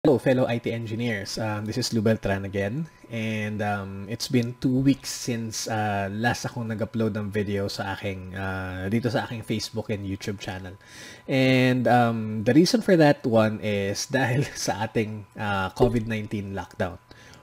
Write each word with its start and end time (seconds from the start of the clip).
Hello, 0.00 0.16
fellow 0.16 0.48
IT 0.48 0.64
engineers. 0.64 1.36
Um, 1.36 1.68
this 1.68 1.76
is 1.76 1.92
Lou 1.92 2.00
Beltran 2.00 2.48
again. 2.48 2.88
And 3.12 3.60
um, 3.60 4.08
it's 4.08 4.32
been 4.32 4.56
two 4.56 4.80
weeks 4.80 5.12
since 5.12 5.68
uh, 5.68 6.08
last 6.08 6.48
akong 6.48 6.72
nag-upload 6.72 7.20
ng 7.20 7.28
video 7.28 7.68
sa 7.68 7.92
aking, 7.92 8.32
uh, 8.32 8.88
dito 8.88 9.12
sa 9.12 9.28
aking 9.28 9.44
Facebook 9.44 9.92
and 9.92 10.08
YouTube 10.08 10.40
channel. 10.40 10.80
And 11.28 11.84
um, 11.84 12.48
the 12.48 12.56
reason 12.56 12.80
for 12.80 12.96
that 12.96 13.28
one 13.28 13.60
is 13.60 14.08
dahil 14.08 14.48
sa 14.56 14.88
ating 14.88 15.28
uh, 15.36 15.68
COVID-19 15.76 16.56
lockdown. 16.56 16.96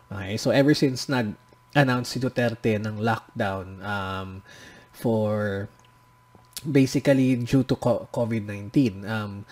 Okay, 0.09 0.41
so 0.41 0.49
ever 0.49 0.73
since 0.73 1.05
nag-announce 1.05 2.09
si 2.09 2.17
Duterte 2.17 2.81
ng 2.81 2.97
lockdown 2.97 3.85
um, 3.85 4.41
for 4.97 5.69
basically 6.65 7.37
due 7.37 7.61
to 7.69 7.77
COVID-19, 7.77 9.05
um, 9.05 9.45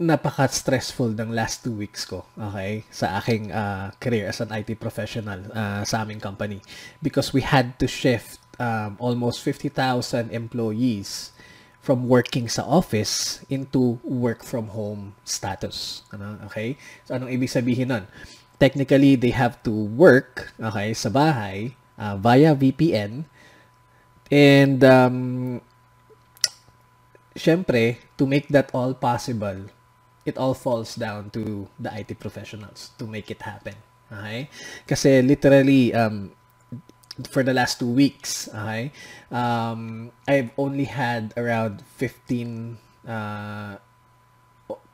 napaka-stressful 0.00 1.12
ng 1.20 1.36
last 1.36 1.60
two 1.60 1.76
weeks 1.76 2.08
ko, 2.08 2.24
okay, 2.34 2.84
sa 2.88 3.20
aking 3.20 3.52
uh, 3.52 3.92
career 4.00 4.28
as 4.28 4.40
an 4.40 4.48
IT 4.50 4.80
professional 4.80 5.40
uh, 5.52 5.84
sa 5.84 6.02
aming 6.02 6.20
company. 6.20 6.64
Because 7.04 7.32
we 7.36 7.44
had 7.44 7.76
to 7.78 7.86
shift 7.86 8.40
um, 8.56 8.96
almost 8.98 9.44
50,000 9.44 10.32
employees 10.32 11.32
from 11.82 12.06
working 12.06 12.46
sa 12.46 12.62
office 12.62 13.42
into 13.50 13.98
work 14.06 14.46
from 14.46 14.70
home 14.70 15.18
status. 15.26 16.06
Ano, 16.14 16.38
okay? 16.46 16.78
So, 17.04 17.18
anong 17.18 17.34
ibig 17.34 17.50
sabihin 17.50 17.90
nun? 17.90 18.06
Technically, 18.62 19.18
they 19.18 19.34
have 19.34 19.58
to 19.66 19.74
work, 19.74 20.54
okay, 20.62 20.94
sa 20.94 21.10
bahay 21.10 21.74
uh, 21.98 22.14
via 22.16 22.54
VPN. 22.54 23.26
And, 24.30 24.78
um, 24.86 25.18
syempre, 27.34 27.98
to 28.16 28.24
make 28.24 28.48
that 28.54 28.70
all 28.70 28.94
possible, 28.94 29.66
it 30.24 30.38
all 30.38 30.54
falls 30.54 30.94
down 30.94 31.30
to 31.30 31.68
the 31.78 31.90
IT 31.94 32.18
professionals 32.18 32.90
to 32.98 33.06
make 33.06 33.30
it 33.30 33.42
happen. 33.42 33.74
Okay? 34.12 34.48
Kasi 34.86 35.22
literally, 35.22 35.94
um, 35.94 36.32
for 37.28 37.42
the 37.42 37.52
last 37.52 37.78
two 37.78 37.90
weeks, 37.90 38.48
okay, 38.48 38.92
um, 39.30 40.12
I've 40.26 40.50
only 40.56 40.84
had 40.84 41.34
around 41.36 41.82
15 41.96 42.78
uh, 43.06 43.76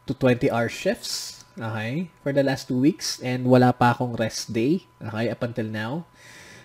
to 0.07 0.13
20 0.15 0.51
hour 0.51 0.69
shifts, 0.69 1.45
okay, 1.59 2.11
for 2.23 2.33
the 2.33 2.43
last 2.43 2.69
two 2.69 2.79
weeks, 2.79 3.21
and 3.21 3.47
wala 3.47 3.73
pa 3.73 3.95
akong 3.95 4.17
rest 4.19 4.53
day, 4.53 4.87
okay, 4.99 5.31
up 5.31 5.43
until 5.43 5.67
now. 5.67 6.07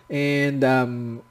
And 0.09 0.63
um, 0.63 1.21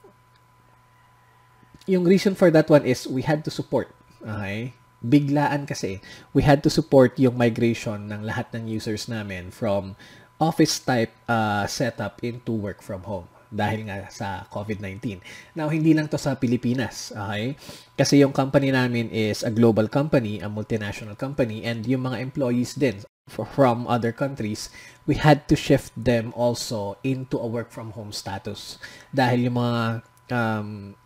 yung 1.86 2.04
reason 2.04 2.34
for 2.34 2.50
that 2.50 2.70
one 2.70 2.86
is 2.86 3.08
we 3.08 3.22
had 3.22 3.44
to 3.44 3.50
support, 3.50 3.90
okay, 4.22 4.74
biglaan 5.02 5.66
kasi 5.66 5.98
we 6.32 6.46
had 6.46 6.62
to 6.62 6.70
support 6.70 7.18
yung 7.18 7.34
migration 7.34 8.06
ng 8.08 8.22
lahat 8.22 8.48
ng 8.54 8.70
users 8.70 9.10
namin 9.10 9.50
from 9.50 9.98
office 10.38 10.82
type 10.82 11.14
uh, 11.26 11.66
setup 11.66 12.22
into 12.22 12.54
work 12.54 12.82
from 12.82 13.06
home 13.06 13.26
dahil 13.52 13.84
nga 13.84 14.08
sa 14.08 14.48
COVID-19. 14.48 15.20
Now, 15.52 15.68
hindi 15.68 15.92
lang 15.92 16.08
to 16.08 16.16
sa 16.16 16.40
Pilipinas, 16.40 17.12
okay? 17.12 17.52
Kasi 17.92 18.24
yung 18.24 18.32
company 18.32 18.72
namin 18.72 19.12
is 19.12 19.44
a 19.44 19.52
global 19.52 19.92
company, 19.92 20.40
a 20.40 20.48
multinational 20.48 21.14
company, 21.20 21.60
and 21.60 21.84
yung 21.84 22.08
mga 22.08 22.24
employees 22.24 22.74
din 22.80 23.04
from 23.28 23.86
other 23.86 24.10
countries, 24.10 24.72
we 25.04 25.20
had 25.20 25.46
to 25.46 25.54
shift 25.54 25.92
them 25.94 26.32
also 26.34 26.96
into 27.04 27.36
a 27.38 27.46
work 27.46 27.70
from 27.70 27.92
home 27.92 28.10
status. 28.10 28.80
Dahil 29.12 29.52
yung 29.52 29.60
mga 29.60 30.02
um, 30.32 30.96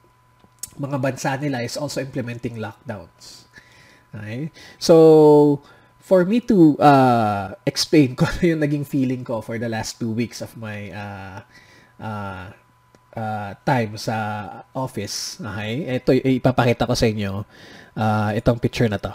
mga 0.76 0.96
bansa 1.02 1.34
nila 1.36 1.66
is 1.66 1.76
also 1.76 2.00
implementing 2.00 2.62
lockdowns. 2.62 3.45
Okay? 4.16 4.50
So, 4.78 5.62
for 6.00 6.22
me 6.24 6.38
to 6.46 6.78
uh, 6.78 7.58
explain 7.66 8.14
ko 8.18 8.30
yung 8.42 8.62
naging 8.62 8.86
feeling 8.86 9.26
ko 9.26 9.42
for 9.42 9.58
the 9.58 9.68
last 9.68 9.98
two 9.98 10.14
weeks 10.14 10.38
of 10.38 10.54
my 10.54 10.90
uh, 10.94 11.38
uh, 11.98 12.46
uh, 13.16 13.50
time 13.64 13.96
sa 13.96 14.16
office, 14.76 15.40
okay? 15.40 15.98
Ito, 15.98 16.10
ipapakita 16.12 16.84
ko 16.84 16.94
sa 16.94 17.08
inyo 17.08 17.42
uh, 17.96 18.30
itong 18.36 18.60
picture 18.60 18.86
na 18.86 19.00
to. 19.00 19.12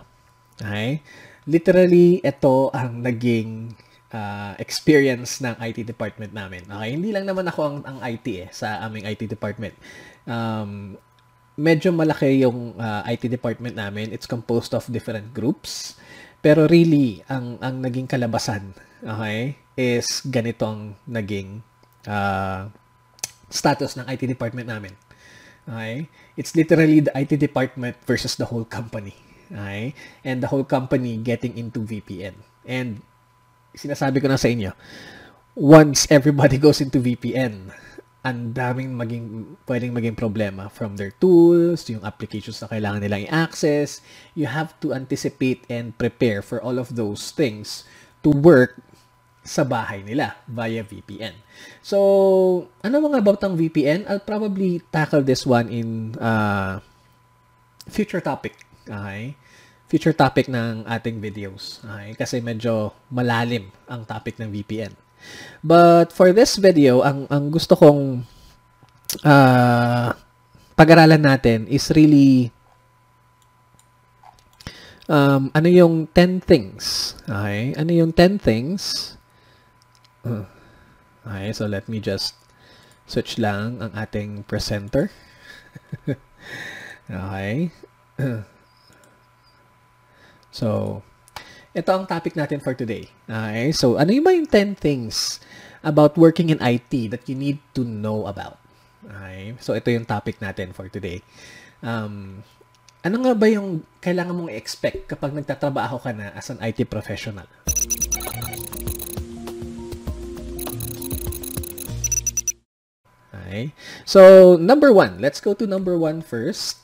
Okay? 0.57 0.99
Literally, 1.45 2.19
ito 2.21 2.69
ang 2.73 3.01
naging 3.01 3.71
uh, 4.11 4.53
experience 4.57 5.39
ng 5.39 5.55
IT 5.61 5.85
department 5.85 6.33
namin. 6.33 6.65
Okay? 6.67 6.89
Hindi 6.97 7.09
lang 7.13 7.29
naman 7.29 7.47
ako 7.47 7.61
ang, 7.63 7.77
ang 7.85 7.97
IT 8.03 8.27
eh, 8.27 8.49
sa 8.51 8.81
aming 8.83 9.07
IT 9.07 9.29
department. 9.29 9.73
Um, 10.25 10.97
medyo 11.61 11.93
malaki 11.93 12.41
yung 12.41 12.73
uh, 12.73 13.05
IT 13.05 13.29
department 13.29 13.77
namin. 13.77 14.09
It's 14.09 14.25
composed 14.25 14.73
of 14.73 14.89
different 14.89 15.29
groups. 15.37 15.93
Pero 16.41 16.65
really, 16.65 17.21
ang 17.29 17.61
ang 17.61 17.85
naging 17.85 18.09
kalabasan, 18.09 18.73
okay, 19.05 19.61
is 19.77 20.25
ganito 20.25 20.65
ang 20.65 20.97
naging 21.05 21.61
uh, 22.09 22.65
status 23.53 23.93
ng 24.01 24.09
IT 24.09 24.25
department 24.25 24.65
namin. 24.65 24.97
Okay? 25.69 26.09
It's 26.33 26.57
literally 26.57 27.05
the 27.05 27.13
IT 27.13 27.37
department 27.37 27.99
versus 28.09 28.33
the 28.35 28.49
whole 28.49 28.65
company. 28.65 29.13
Okay? 29.53 29.93
And 30.25 30.41
the 30.41 30.49
whole 30.49 30.65
company 30.65 31.21
getting 31.21 31.53
into 31.59 31.85
VPN. 31.85 32.41
And 32.65 33.05
sinasabi 33.77 34.23
ko 34.23 34.27
na 34.31 34.41
sa 34.41 34.49
inyo, 34.49 34.73
once 35.53 36.07
everybody 36.09 36.57
goes 36.57 36.81
into 36.81 37.03
VPN, 37.03 37.69
ang 38.21 38.53
daming 38.53 38.93
maging, 38.93 39.57
pwedeng 39.65 39.97
maging 39.97 40.13
problema 40.13 40.69
from 40.69 40.93
their 40.93 41.09
tools, 41.17 41.89
yung 41.89 42.05
applications 42.05 42.61
na 42.61 42.69
kailangan 42.69 43.01
nilang 43.01 43.25
i-access. 43.25 44.05
You 44.37 44.45
have 44.45 44.77
to 44.85 44.93
anticipate 44.93 45.65
and 45.65 45.97
prepare 45.97 46.45
for 46.45 46.61
all 46.61 46.77
of 46.77 46.93
those 46.93 47.33
things 47.33 47.81
to 48.21 48.29
work 48.29 48.77
sa 49.41 49.65
bahay 49.65 50.05
nila 50.05 50.37
via 50.45 50.85
VPN. 50.85 51.33
So, 51.81 51.97
ano 52.85 53.01
mga 53.01 53.25
about 53.25 53.41
ang 53.41 53.57
VPN? 53.57 54.05
I'll 54.05 54.21
probably 54.21 54.85
tackle 54.93 55.25
this 55.25 55.49
one 55.49 55.73
in 55.73 56.13
uh, 56.21 56.77
future 57.89 58.21
topic. 58.21 58.53
Okay? 58.85 59.33
Future 59.89 60.13
topic 60.13 60.45
ng 60.45 60.85
ating 60.85 61.17
videos. 61.17 61.81
Okay? 61.81 62.13
Kasi 62.13 62.37
medyo 62.37 62.93
malalim 63.09 63.73
ang 63.89 64.05
topic 64.05 64.37
ng 64.37 64.53
VPN. 64.53 64.93
But 65.61 66.09
for 66.09 66.33
this 66.33 66.57
video, 66.57 67.05
ang 67.05 67.29
ang 67.29 67.53
gusto 67.53 67.77
kong 67.77 68.25
uh, 69.21 70.09
pag-aralan 70.73 71.21
natin 71.21 71.69
is 71.69 71.91
really 71.93 72.49
um, 75.11 75.51
ano 75.53 75.67
yung 75.67 76.07
10 76.09 76.41
things. 76.41 77.13
Okay? 77.27 77.75
Ano 77.75 77.91
yung 77.91 78.15
10 78.15 78.39
things? 78.39 79.13
Uh, 80.23 80.47
okay, 81.27 81.51
so 81.51 81.67
let 81.67 81.91
me 81.91 81.99
just 81.99 82.33
switch 83.05 83.35
lang 83.35 83.83
ang 83.83 83.91
ating 83.91 84.47
presenter. 84.47 85.11
okay. 87.11 87.69
so, 90.51 91.01
ito 91.71 91.89
ang 91.91 92.03
topic 92.03 92.35
natin 92.35 92.59
for 92.59 92.75
today. 92.75 93.07
Okay? 93.31 93.71
So, 93.71 93.95
ano 93.95 94.11
yung 94.11 94.25
ba 94.27 94.35
yung 94.35 94.47
10 94.47 94.75
things 94.75 95.39
about 95.81 96.19
working 96.19 96.51
in 96.51 96.59
IT 96.59 96.91
that 97.15 97.23
you 97.31 97.35
need 97.35 97.63
to 97.71 97.87
know 97.87 98.27
about? 98.27 98.59
Okay? 99.07 99.55
So, 99.63 99.71
ito 99.71 99.87
yung 99.87 100.03
topic 100.03 100.43
natin 100.43 100.75
for 100.75 100.91
today. 100.91 101.23
Um, 101.79 102.43
ano 103.01 103.23
nga 103.23 103.33
ba 103.33 103.47
yung 103.47 103.87
kailangan 104.03 104.35
mong 104.35 104.51
expect 104.53 105.07
kapag 105.07 105.31
nagtatrabaho 105.31 105.97
ka 105.97 106.11
na 106.11 106.35
as 106.35 106.51
an 106.51 106.59
IT 106.59 106.85
professional? 106.91 107.47
Okay. 113.31 113.75
So, 114.03 114.55
number 114.59 114.91
one. 114.91 115.19
Let's 115.19 115.39
go 115.39 115.55
to 115.55 115.67
number 115.67 115.97
one 115.99 116.19
first. 116.21 116.83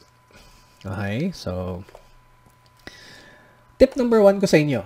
Okay. 0.84 1.32
So, 1.36 1.84
Tip 3.78 3.94
number 3.94 4.22
one 4.26 4.42
ko 4.42 4.50
sa 4.50 4.58
inyo, 4.58 4.82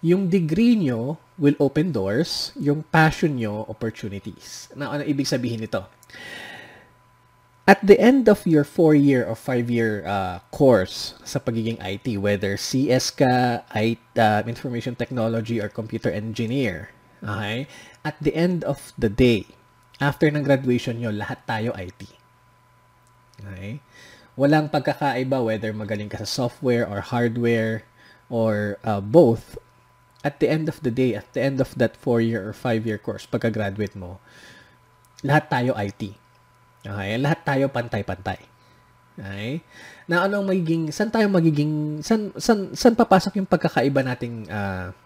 yung 0.00 0.32
degree 0.32 0.74
nyo 0.74 1.20
will 1.36 1.54
open 1.60 1.92
doors, 1.92 2.50
yung 2.58 2.82
passion 2.88 3.36
nyo, 3.36 3.68
opportunities. 3.68 4.72
Na 4.74 4.96
ano 4.96 5.04
ibig 5.04 5.28
sabihin 5.28 5.60
nito? 5.60 5.84
At 7.62 7.78
the 7.86 7.94
end 7.94 8.26
of 8.26 8.42
your 8.42 8.66
4-year 8.66 9.22
or 9.22 9.38
5-year 9.38 10.02
uh, 10.02 10.42
course 10.50 11.14
sa 11.22 11.38
pagiging 11.38 11.78
IT, 11.78 12.18
whether 12.18 12.58
CS 12.58 13.14
ka, 13.14 13.62
IT, 13.70 14.02
uh, 14.18 14.42
information 14.50 14.98
technology, 14.98 15.62
or 15.62 15.70
computer 15.70 16.10
engineer, 16.10 16.90
okay? 17.22 17.70
At 18.02 18.18
the 18.18 18.34
end 18.34 18.66
of 18.66 18.90
the 18.98 19.06
day, 19.06 19.46
after 20.02 20.26
ng 20.26 20.42
graduation 20.42 20.98
nyo, 20.98 21.14
lahat 21.14 21.46
tayo 21.46 21.70
IT. 21.78 22.10
Okay? 23.38 23.78
Walang 24.34 24.74
pagkakaiba 24.74 25.38
whether 25.38 25.70
magaling 25.70 26.10
ka 26.10 26.18
sa 26.18 26.26
software 26.26 26.82
or 26.82 26.98
hardware, 26.98 27.86
or 28.32 28.80
uh, 28.80 29.04
both, 29.04 29.60
at 30.24 30.40
the 30.40 30.48
end 30.48 30.72
of 30.72 30.80
the 30.80 30.88
day, 30.88 31.12
at 31.12 31.28
the 31.36 31.44
end 31.44 31.60
of 31.60 31.76
that 31.76 32.00
4-year 32.00 32.40
or 32.40 32.56
5-year 32.56 32.96
course, 32.96 33.28
pagka-graduate 33.28 33.92
mo, 33.92 34.16
lahat 35.20 35.52
tayo 35.52 35.76
IT. 35.76 36.16
Okay? 36.80 37.12
Lahat 37.20 37.44
tayo 37.44 37.68
pantay-pantay. 37.68 38.40
Okay? 39.20 39.60
Na 40.08 40.24
anong 40.24 40.48
magiging, 40.48 40.88
saan 40.88 41.12
tayo 41.12 41.28
magiging, 41.28 42.00
saan, 42.00 42.32
saan, 42.40 42.72
saan 42.72 42.96
papasok 42.96 43.36
yung 43.36 43.48
pagkakaiba 43.50 44.00
nating 44.00 44.48
uh, 44.48 44.96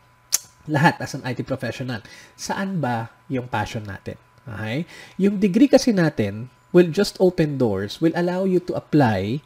lahat 0.70 1.02
as 1.02 1.18
an 1.18 1.26
IT 1.26 1.42
professional, 1.42 1.98
saan 2.38 2.78
ba 2.78 3.10
yung 3.26 3.50
passion 3.50 3.82
natin? 3.82 4.14
Okay? 4.46 4.86
Yung 5.18 5.42
degree 5.42 5.66
kasi 5.66 5.90
natin 5.90 6.46
will 6.70 6.94
just 6.94 7.18
open 7.18 7.58
doors, 7.58 7.98
will 7.98 8.14
allow 8.14 8.46
you 8.46 8.62
to 8.62 8.78
apply 8.78 9.42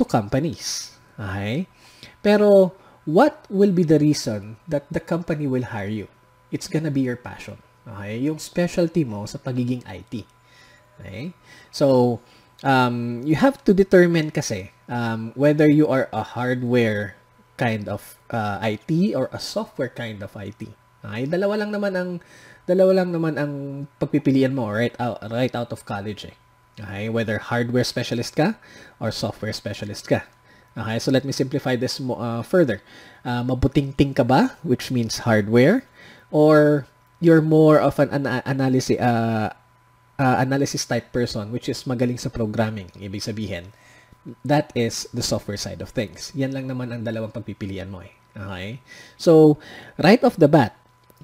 to 0.00 0.08
companies. 0.08 0.96
Okay? 1.20 1.68
Pero 2.24 2.72
what 3.04 3.46
will 3.50 3.72
be 3.72 3.82
the 3.82 3.98
reason 3.98 4.56
that 4.68 4.86
the 4.90 5.00
company 5.00 5.46
will 5.46 5.74
hire 5.74 5.90
you? 5.90 6.08
It's 6.50 6.68
gonna 6.68 6.90
be 6.90 7.02
your 7.02 7.16
passion. 7.16 7.58
Okay? 7.86 8.18
Yung 8.22 8.38
specialty 8.38 9.02
mo 9.02 9.26
sa 9.26 9.38
pagiging 9.38 9.82
IT. 9.86 10.26
Okay? 11.00 11.34
So, 11.74 12.20
um, 12.62 13.22
you 13.26 13.34
have 13.34 13.62
to 13.66 13.74
determine 13.74 14.30
kasi 14.30 14.70
um, 14.86 15.32
whether 15.34 15.66
you 15.66 15.88
are 15.88 16.08
a 16.12 16.22
hardware 16.22 17.18
kind 17.58 17.88
of 17.88 18.18
uh, 18.30 18.58
IT 18.62 19.14
or 19.14 19.28
a 19.32 19.40
software 19.40 19.90
kind 19.90 20.22
of 20.22 20.34
IT. 20.38 20.70
Okay? 21.02 21.22
Dalawa 21.26 21.58
lang 21.58 21.70
naman 21.74 21.92
ang 21.98 22.10
dalawa 22.62 23.02
lang 23.02 23.10
naman 23.10 23.34
ang 23.34 23.52
pagpipilian 23.98 24.54
mo 24.54 24.70
right 24.70 24.94
out 25.02 25.18
right 25.34 25.54
out 25.58 25.74
of 25.74 25.82
college 25.82 26.30
eh. 26.30 26.36
Okay? 26.78 27.10
Whether 27.10 27.38
hardware 27.38 27.84
specialist 27.84 28.38
ka 28.38 28.54
or 29.02 29.10
software 29.10 29.52
specialist 29.52 30.06
ka. 30.06 30.22
Okay, 30.72 30.98
so 30.98 31.12
let 31.12 31.24
me 31.24 31.32
simplify 31.32 31.76
this 31.76 32.00
uh, 32.00 32.40
further. 32.40 32.80
Uh, 33.24 33.44
mabuting-ting 33.44 34.16
ka 34.16 34.24
ba, 34.24 34.56
which 34.64 34.88
means 34.88 35.28
hardware, 35.28 35.84
or 36.32 36.88
you're 37.20 37.44
more 37.44 37.76
of 37.76 38.00
an, 38.00 38.08
an 38.08 38.40
analysis 38.48 38.96
uh, 38.96 39.52
uh, 40.16 40.36
analysis 40.40 40.88
type 40.88 41.12
person, 41.12 41.52
which 41.52 41.68
is 41.68 41.84
magaling 41.84 42.16
sa 42.16 42.32
programming. 42.32 42.88
Ibig 42.96 43.20
sabihin, 43.20 43.76
that 44.44 44.72
is 44.72 45.04
the 45.12 45.22
software 45.22 45.60
side 45.60 45.84
of 45.84 45.92
things. 45.92 46.32
Yan 46.32 46.56
lang 46.56 46.70
naman 46.70 46.88
ang 46.88 47.02
dalawang 47.04 47.34
pagpipilian 47.34 47.92
mo 47.92 48.00
eh. 48.00 48.12
Okay? 48.32 48.80
So, 49.20 49.60
right 50.00 50.22
off 50.24 50.40
the 50.40 50.48
bat, 50.48 50.72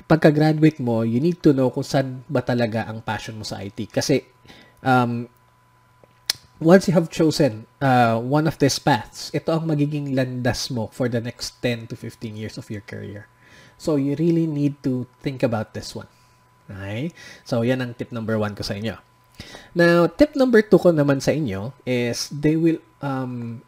pagka-graduate 0.06 0.78
mo, 0.78 1.02
you 1.02 1.24
need 1.24 1.40
to 1.40 1.56
know 1.56 1.72
kung 1.72 1.86
saan 1.86 2.22
ba 2.28 2.44
talaga 2.44 2.84
ang 2.84 3.00
passion 3.00 3.40
mo 3.40 3.48
sa 3.48 3.64
IT. 3.64 3.88
Kasi, 3.88 4.22
um, 4.84 5.24
once 6.60 6.90
you 6.90 6.94
have 6.94 7.10
chosen 7.10 7.66
uh, 7.80 8.18
one 8.18 8.46
of 8.46 8.58
these 8.58 8.78
paths, 8.78 9.30
ito 9.30 9.50
ang 9.54 9.70
magiging 9.70 10.14
landas 10.14 10.70
mo 10.70 10.90
for 10.90 11.06
the 11.06 11.22
next 11.22 11.62
10 11.62 11.86
to 11.90 11.94
15 11.94 12.34
years 12.34 12.58
of 12.58 12.66
your 12.70 12.82
career. 12.82 13.30
So, 13.78 13.94
you 13.94 14.18
really 14.18 14.46
need 14.46 14.82
to 14.82 15.06
think 15.22 15.46
about 15.46 15.72
this 15.72 15.94
one. 15.94 16.10
Okay? 16.66 17.14
So, 17.46 17.62
yan 17.62 17.78
ang 17.78 17.94
tip 17.94 18.10
number 18.10 18.34
one 18.34 18.58
ko 18.58 18.66
sa 18.66 18.74
inyo. 18.74 18.98
Now, 19.78 20.10
tip 20.10 20.34
number 20.34 20.66
two 20.66 20.82
ko 20.82 20.90
naman 20.90 21.22
sa 21.22 21.30
inyo 21.30 21.70
is 21.86 22.26
they 22.34 22.58
will 22.58 22.82
um 22.98 23.62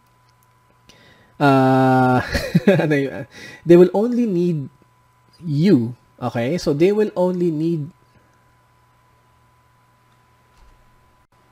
uh, 1.38 2.19
ano 2.82 3.22
they 3.62 3.76
will 3.78 3.94
only 3.94 4.26
need 4.26 4.66
you. 5.38 5.94
Okay? 6.19 6.58
So, 6.58 6.75
they 6.75 6.90
will 6.90 7.14
only 7.14 7.54
need 7.54 7.94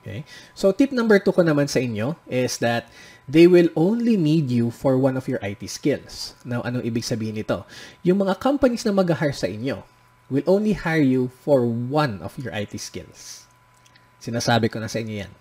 Okay? 0.03 0.23
So, 0.55 0.71
tip 0.73 0.95
number 0.95 1.19
two 1.19 1.35
ko 1.35 1.43
naman 1.43 1.67
sa 1.67 1.83
inyo 1.83 2.17
is 2.31 2.59
that 2.63 2.89
they 3.29 3.45
will 3.45 3.69
only 3.77 4.17
need 4.17 4.49
you 4.49 4.73
for 4.73 4.97
one 4.97 5.19
of 5.19 5.29
your 5.29 5.39
IT 5.45 5.61
skills. 5.69 6.33
Now, 6.49 6.65
anong 6.65 6.87
ibig 6.87 7.05
sabihin 7.05 7.37
nito? 7.37 7.69
Yung 8.07 8.25
mga 8.25 8.41
companies 8.41 8.89
na 8.89 8.97
mag-hire 8.97 9.37
sa 9.37 9.51
inyo 9.51 9.85
will 10.33 10.47
only 10.49 10.73
hire 10.73 11.05
you 11.05 11.29
for 11.45 11.65
one 11.69 12.21
of 12.25 12.37
your 12.41 12.53
IT 12.57 12.77
skills. 12.81 13.49
Sinasabi 14.21 14.73
ko 14.73 14.81
na 14.81 14.89
sa 14.89 15.01
inyo 15.01 15.25
yan. 15.25 15.33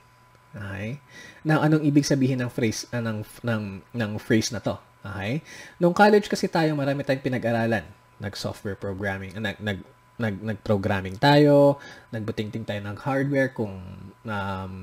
Okay? 0.56 1.00
Now, 1.48 1.64
anong 1.64 1.84
ibig 1.88 2.08
sabihin 2.08 2.44
ng 2.44 2.52
phrase 2.52 2.88
uh, 2.92 3.04
ng, 3.04 3.24
ng, 3.44 3.64
ng 3.96 4.12
phrase 4.20 4.52
na 4.52 4.60
to? 4.64 4.76
Okay? 5.04 5.44
Nung 5.80 5.96
college 5.96 6.28
kasi 6.28 6.52
tayo, 6.52 6.76
marami 6.76 7.08
tayong 7.08 7.24
pinag-aralan. 7.24 7.88
Nag-software 8.18 8.76
programming, 8.76 9.38
uh, 9.38 9.44
nag, 9.44 9.60
nag 9.62 9.80
nag 10.18 10.42
nag-programming 10.42 11.22
tayo, 11.22 11.78
nagbutingting 12.10 12.66
tayo 12.66 12.82
ng 12.82 12.98
hardware 12.98 13.54
kung 13.54 13.78
um, 14.26 14.74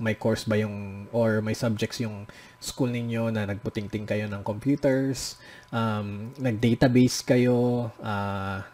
may 0.00 0.16
course 0.16 0.48
ba 0.48 0.56
yung 0.56 1.06
or 1.14 1.44
may 1.44 1.52
subjects 1.52 2.00
yung 2.00 2.24
school 2.58 2.88
ninyo 2.88 3.28
na 3.30 3.46
nagbutingting 3.46 4.08
kayo 4.08 4.26
ng 4.26 4.42
computers, 4.42 5.36
um, 5.70 6.32
nag-database 6.40 7.22
kayo, 7.22 7.88
uh, 8.00 8.64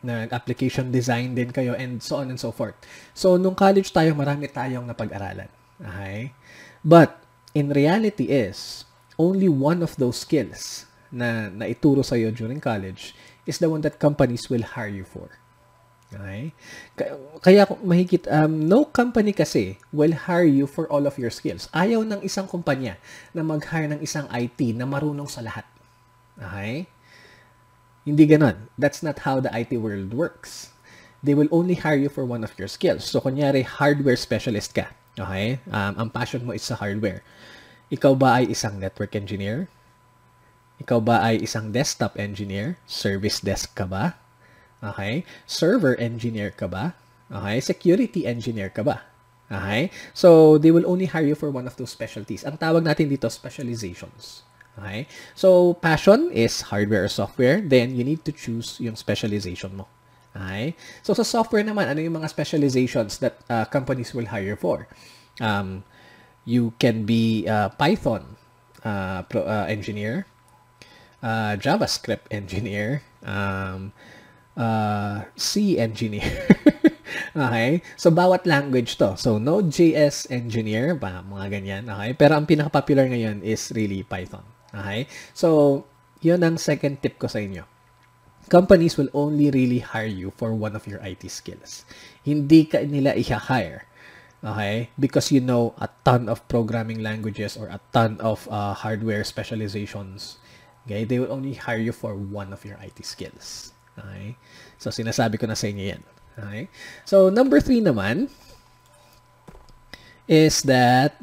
nag-application 0.00 0.88
design 0.88 1.36
din 1.36 1.52
kayo, 1.52 1.76
and 1.76 2.00
so 2.00 2.16
on 2.22 2.32
and 2.32 2.40
so 2.40 2.48
forth. 2.54 2.78
So, 3.12 3.36
nung 3.36 3.58
college 3.58 3.92
tayo, 3.92 4.16
marami 4.16 4.48
tayong 4.48 4.88
napag-aralan. 4.88 5.50
Okay? 5.76 6.32
But, 6.80 7.20
in 7.52 7.68
reality 7.68 8.32
is, 8.32 8.88
only 9.20 9.50
one 9.50 9.84
of 9.84 9.92
those 10.00 10.24
skills 10.24 10.88
na 11.12 11.50
naituro 11.50 12.00
sa'yo 12.00 12.32
during 12.32 12.62
college 12.62 13.12
is 13.50 13.58
the 13.58 13.66
one 13.66 13.82
that 13.82 13.98
companies 13.98 14.46
will 14.46 14.62
hire 14.62 14.86
you 14.86 15.02
for. 15.02 15.34
Okay? 16.10 16.54
Kaya 17.42 17.66
mahigit, 17.82 18.26
um, 18.30 18.66
no 18.66 18.86
company 18.86 19.30
kasi 19.34 19.78
will 19.94 20.14
hire 20.14 20.46
you 20.46 20.66
for 20.66 20.90
all 20.90 21.06
of 21.06 21.18
your 21.18 21.30
skills. 21.30 21.70
Ayaw 21.70 22.02
ng 22.06 22.22
isang 22.22 22.46
kumpanya 22.50 22.98
na 23.34 23.42
mag-hire 23.42 23.90
ng 23.90 24.02
isang 24.02 24.26
IT 24.30 24.58
na 24.74 24.86
marunong 24.86 25.30
sa 25.30 25.42
lahat. 25.42 25.66
Okay? 26.38 26.90
Hindi 28.02 28.24
ganon. 28.26 28.70
That's 28.74 29.02
not 29.06 29.22
how 29.22 29.38
the 29.38 29.50
IT 29.54 29.78
world 29.78 30.14
works. 30.14 30.74
They 31.20 31.36
will 31.36 31.52
only 31.52 31.76
hire 31.78 32.00
you 32.00 32.08
for 32.08 32.24
one 32.24 32.42
of 32.42 32.56
your 32.56 32.66
skills. 32.66 33.04
So, 33.04 33.20
kunyari, 33.20 33.62
hardware 33.62 34.16
specialist 34.16 34.72
ka. 34.72 34.90
Okay? 35.14 35.60
Um, 35.68 36.06
ang 36.06 36.08
passion 36.10 36.42
mo 36.42 36.56
is 36.56 36.64
sa 36.64 36.80
hardware. 36.80 37.22
Ikaw 37.92 38.14
ba 38.18 38.42
ay 38.42 38.50
isang 38.50 38.80
network 38.80 39.14
engineer? 39.14 39.68
Ikaw 40.80 40.98
ba 41.04 41.20
ay 41.20 41.44
isang 41.44 41.70
desktop 41.70 42.16
engineer? 42.16 42.80
Service 42.88 43.44
desk 43.44 43.76
ka 43.76 43.84
ba? 43.84 44.16
Okay? 44.80 45.28
Server 45.44 45.92
engineer 46.00 46.48
ka 46.48 46.64
ba? 46.64 46.96
Okay? 47.28 47.60
Security 47.60 48.24
engineer 48.24 48.72
ka 48.72 48.80
ba? 48.80 49.04
Okay? 49.52 49.92
So, 50.16 50.56
they 50.56 50.72
will 50.72 50.88
only 50.88 51.04
hire 51.12 51.28
you 51.28 51.36
for 51.36 51.52
one 51.52 51.68
of 51.68 51.76
those 51.76 51.92
specialties. 51.92 52.48
Ang 52.48 52.56
tawag 52.56 52.88
natin 52.88 53.12
dito, 53.12 53.28
specializations. 53.28 54.48
Okay? 54.80 55.04
So, 55.36 55.76
passion 55.76 56.32
is 56.32 56.72
hardware 56.72 57.04
or 57.04 57.12
software. 57.12 57.60
Then, 57.60 57.92
you 57.92 58.02
need 58.02 58.24
to 58.24 58.32
choose 58.32 58.80
yung 58.80 58.96
specialization 58.96 59.76
mo. 59.76 59.84
Okay? 60.32 60.72
So, 61.04 61.12
sa 61.12 61.28
software 61.28 61.66
naman, 61.66 61.92
ano 61.92 62.00
yung 62.00 62.16
mga 62.16 62.32
specializations 62.32 63.20
that 63.20 63.36
uh, 63.52 63.68
companies 63.68 64.16
will 64.16 64.32
hire 64.32 64.56
for? 64.56 64.88
Um, 65.44 65.84
you 66.48 66.72
can 66.80 67.04
be 67.04 67.44
uh, 67.44 67.68
Python 67.76 68.40
uh, 68.80 69.28
pro, 69.28 69.44
uh, 69.44 69.68
engineer 69.68 70.24
uh, 71.22 71.56
JavaScript 71.56 72.28
engineer, 72.30 73.02
um, 73.24 73.92
uh, 74.56 75.24
C 75.36 75.78
engineer. 75.78 76.28
okay? 77.36 77.82
So, 77.96 78.10
bawat 78.10 78.44
language 78.44 78.96
to. 78.98 79.16
So, 79.16 79.38
Node.js 79.38 80.28
engineer, 80.32 80.96
ba, 80.96 81.24
mga 81.24 81.46
ganyan. 81.60 81.84
Okay? 81.88 82.16
Pero 82.16 82.36
ang 82.36 82.46
pinaka-popular 82.48 83.08
ngayon 83.08 83.44
is 83.44 83.72
really 83.72 84.02
Python. 84.02 84.44
Okay? 84.72 85.06
So, 85.32 85.84
yun 86.20 86.42
ang 86.44 86.60
second 86.60 87.00
tip 87.00 87.16
ko 87.20 87.28
sa 87.28 87.40
inyo. 87.40 87.64
Companies 88.50 88.98
will 88.98 89.12
only 89.14 89.52
really 89.52 89.78
hire 89.78 90.10
you 90.10 90.34
for 90.34 90.50
one 90.50 90.74
of 90.74 90.82
your 90.88 90.98
IT 91.06 91.22
skills. 91.30 91.86
Hindi 92.26 92.66
ka 92.66 92.82
nila 92.82 93.14
i-hire. 93.14 93.86
Okay? 94.42 94.90
Because 94.98 95.30
you 95.30 95.38
know 95.38 95.76
a 95.78 95.86
ton 96.02 96.26
of 96.26 96.42
programming 96.48 97.04
languages 97.04 97.54
or 97.54 97.68
a 97.68 97.78
ton 97.92 98.18
of 98.18 98.48
uh, 98.50 98.72
hardware 98.72 99.22
specializations 99.22 100.40
Okay? 100.86 101.04
They 101.04 101.18
will 101.18 101.32
only 101.32 101.54
hire 101.54 101.80
you 101.80 101.92
for 101.92 102.14
one 102.14 102.52
of 102.52 102.64
your 102.64 102.78
IT 102.80 103.02
skills. 103.04 103.72
Okay? 103.98 104.36
So, 104.80 104.88
sinasabi 104.88 105.36
ko 105.40 105.46
na 105.50 105.56
sa 105.58 105.68
inyo 105.68 105.84
yan. 105.96 106.02
Okay? 106.38 106.62
So, 107.04 107.28
number 107.28 107.60
three 107.60 107.84
naman 107.84 108.32
is 110.30 110.62
that 110.64 111.18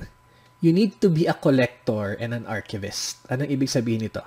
you 0.60 0.74
need 0.74 1.00
to 1.00 1.08
be 1.08 1.26
a 1.30 1.36
collector 1.38 2.18
and 2.20 2.34
an 2.34 2.46
archivist. 2.50 3.24
Anong 3.32 3.50
ibig 3.50 3.72
sabihin 3.72 4.10
nito? 4.10 4.22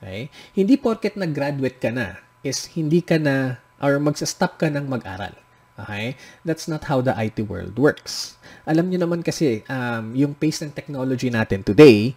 Okay? 0.00 0.32
Hindi 0.56 0.74
porket 0.78 1.18
nag-graduate 1.18 1.78
ka 1.78 1.90
na 1.92 2.22
is 2.46 2.70
hindi 2.72 3.02
ka 3.02 3.18
na 3.18 3.60
or 3.82 4.00
magsa-stop 4.00 4.56
ka 4.56 4.72
ng 4.72 4.88
mag-aral. 4.88 5.34
Okay? 5.76 6.16
That's 6.46 6.64
not 6.64 6.88
how 6.88 7.04
the 7.04 7.12
IT 7.12 7.44
world 7.44 7.76
works. 7.76 8.40
Alam 8.64 8.88
niyo 8.88 9.04
naman 9.04 9.20
kasi 9.20 9.62
um, 9.68 10.16
yung 10.16 10.32
pace 10.32 10.64
ng 10.64 10.72
technology 10.72 11.28
natin 11.28 11.60
today 11.60 12.16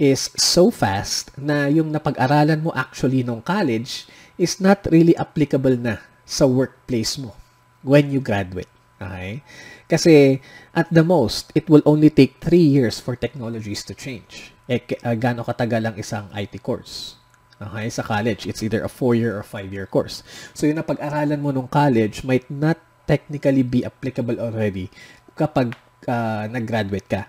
is 0.00 0.32
so 0.40 0.72
fast 0.72 1.28
na 1.36 1.68
yung 1.68 1.92
napag-aralan 1.92 2.64
mo 2.64 2.72
actually 2.72 3.20
nung 3.20 3.44
college 3.44 4.08
is 4.40 4.56
not 4.56 4.80
really 4.88 5.12
applicable 5.20 5.76
na 5.76 6.00
sa 6.24 6.48
workplace 6.48 7.20
mo 7.20 7.36
when 7.84 8.08
you 8.08 8.24
graduate. 8.24 8.72
Okay? 8.96 9.44
Kasi 9.84 10.40
at 10.72 10.88
the 10.88 11.04
most, 11.04 11.52
it 11.52 11.68
will 11.68 11.84
only 11.84 12.08
take 12.08 12.40
3 12.40 12.56
years 12.56 12.96
for 12.96 13.12
technologies 13.12 13.84
to 13.84 13.92
change. 13.92 14.56
Eh, 14.64 14.80
uh, 15.04 15.12
gaano 15.12 15.44
katagal 15.44 15.82
ang 15.84 15.96
isang 16.00 16.32
IT 16.32 16.56
course? 16.64 17.20
Okay, 17.60 17.92
sa 17.92 18.00
college, 18.00 18.48
it's 18.48 18.64
either 18.64 18.80
a 18.80 18.88
4-year 18.88 19.36
or 19.36 19.44
5-year 19.44 19.84
course. 19.84 20.24
So, 20.56 20.64
yung 20.64 20.80
napag-aralan 20.80 21.44
mo 21.44 21.52
nung 21.52 21.68
college 21.68 22.24
might 22.24 22.48
not 22.48 22.80
technically 23.04 23.60
be 23.60 23.84
applicable 23.84 24.40
already 24.40 24.88
kapag 25.36 25.76
uh, 26.08 26.48
nag-graduate 26.48 27.04
ka. 27.04 27.28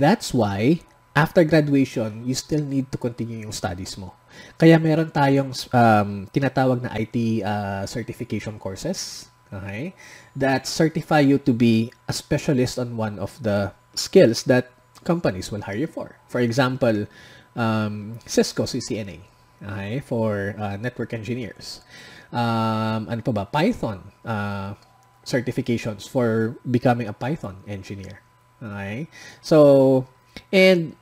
That's 0.00 0.32
why 0.32 0.80
after 1.16 1.42
graduation, 1.48 2.28
you 2.28 2.36
still 2.36 2.60
need 2.60 2.92
to 2.92 3.00
continue 3.00 3.40
yung 3.48 3.56
studies 3.56 3.96
mo. 3.96 4.12
Kaya 4.60 4.76
meron 4.76 5.08
tayong 5.08 5.56
um, 5.72 6.28
tinatawag 6.28 6.84
na 6.84 6.92
IT 6.92 7.40
uh, 7.40 7.88
certification 7.88 8.60
courses, 8.60 9.32
okay, 9.48 9.96
that 10.36 10.68
certify 10.68 11.24
you 11.24 11.40
to 11.40 11.56
be 11.56 11.88
a 12.04 12.12
specialist 12.12 12.76
on 12.76 13.00
one 13.00 13.16
of 13.16 13.32
the 13.40 13.72
skills 13.96 14.44
that 14.44 14.68
companies 15.08 15.48
will 15.48 15.64
hire 15.64 15.80
you 15.80 15.88
for. 15.88 16.20
For 16.28 16.44
example, 16.44 17.08
um, 17.56 18.20
Cisco 18.28 18.68
CCNA, 18.68 19.24
okay, 19.64 20.04
for 20.04 20.52
uh, 20.60 20.76
network 20.76 21.16
engineers. 21.16 21.80
Um, 22.28 23.08
ano 23.08 23.24
pa 23.24 23.32
ba? 23.32 23.44
Python 23.48 24.04
uh, 24.20 24.76
certifications 25.24 26.04
for 26.04 26.60
becoming 26.68 27.08
a 27.08 27.16
Python 27.16 27.64
engineer. 27.64 28.20
Okay? 28.60 29.08
So, 29.40 30.04
and 30.52 30.92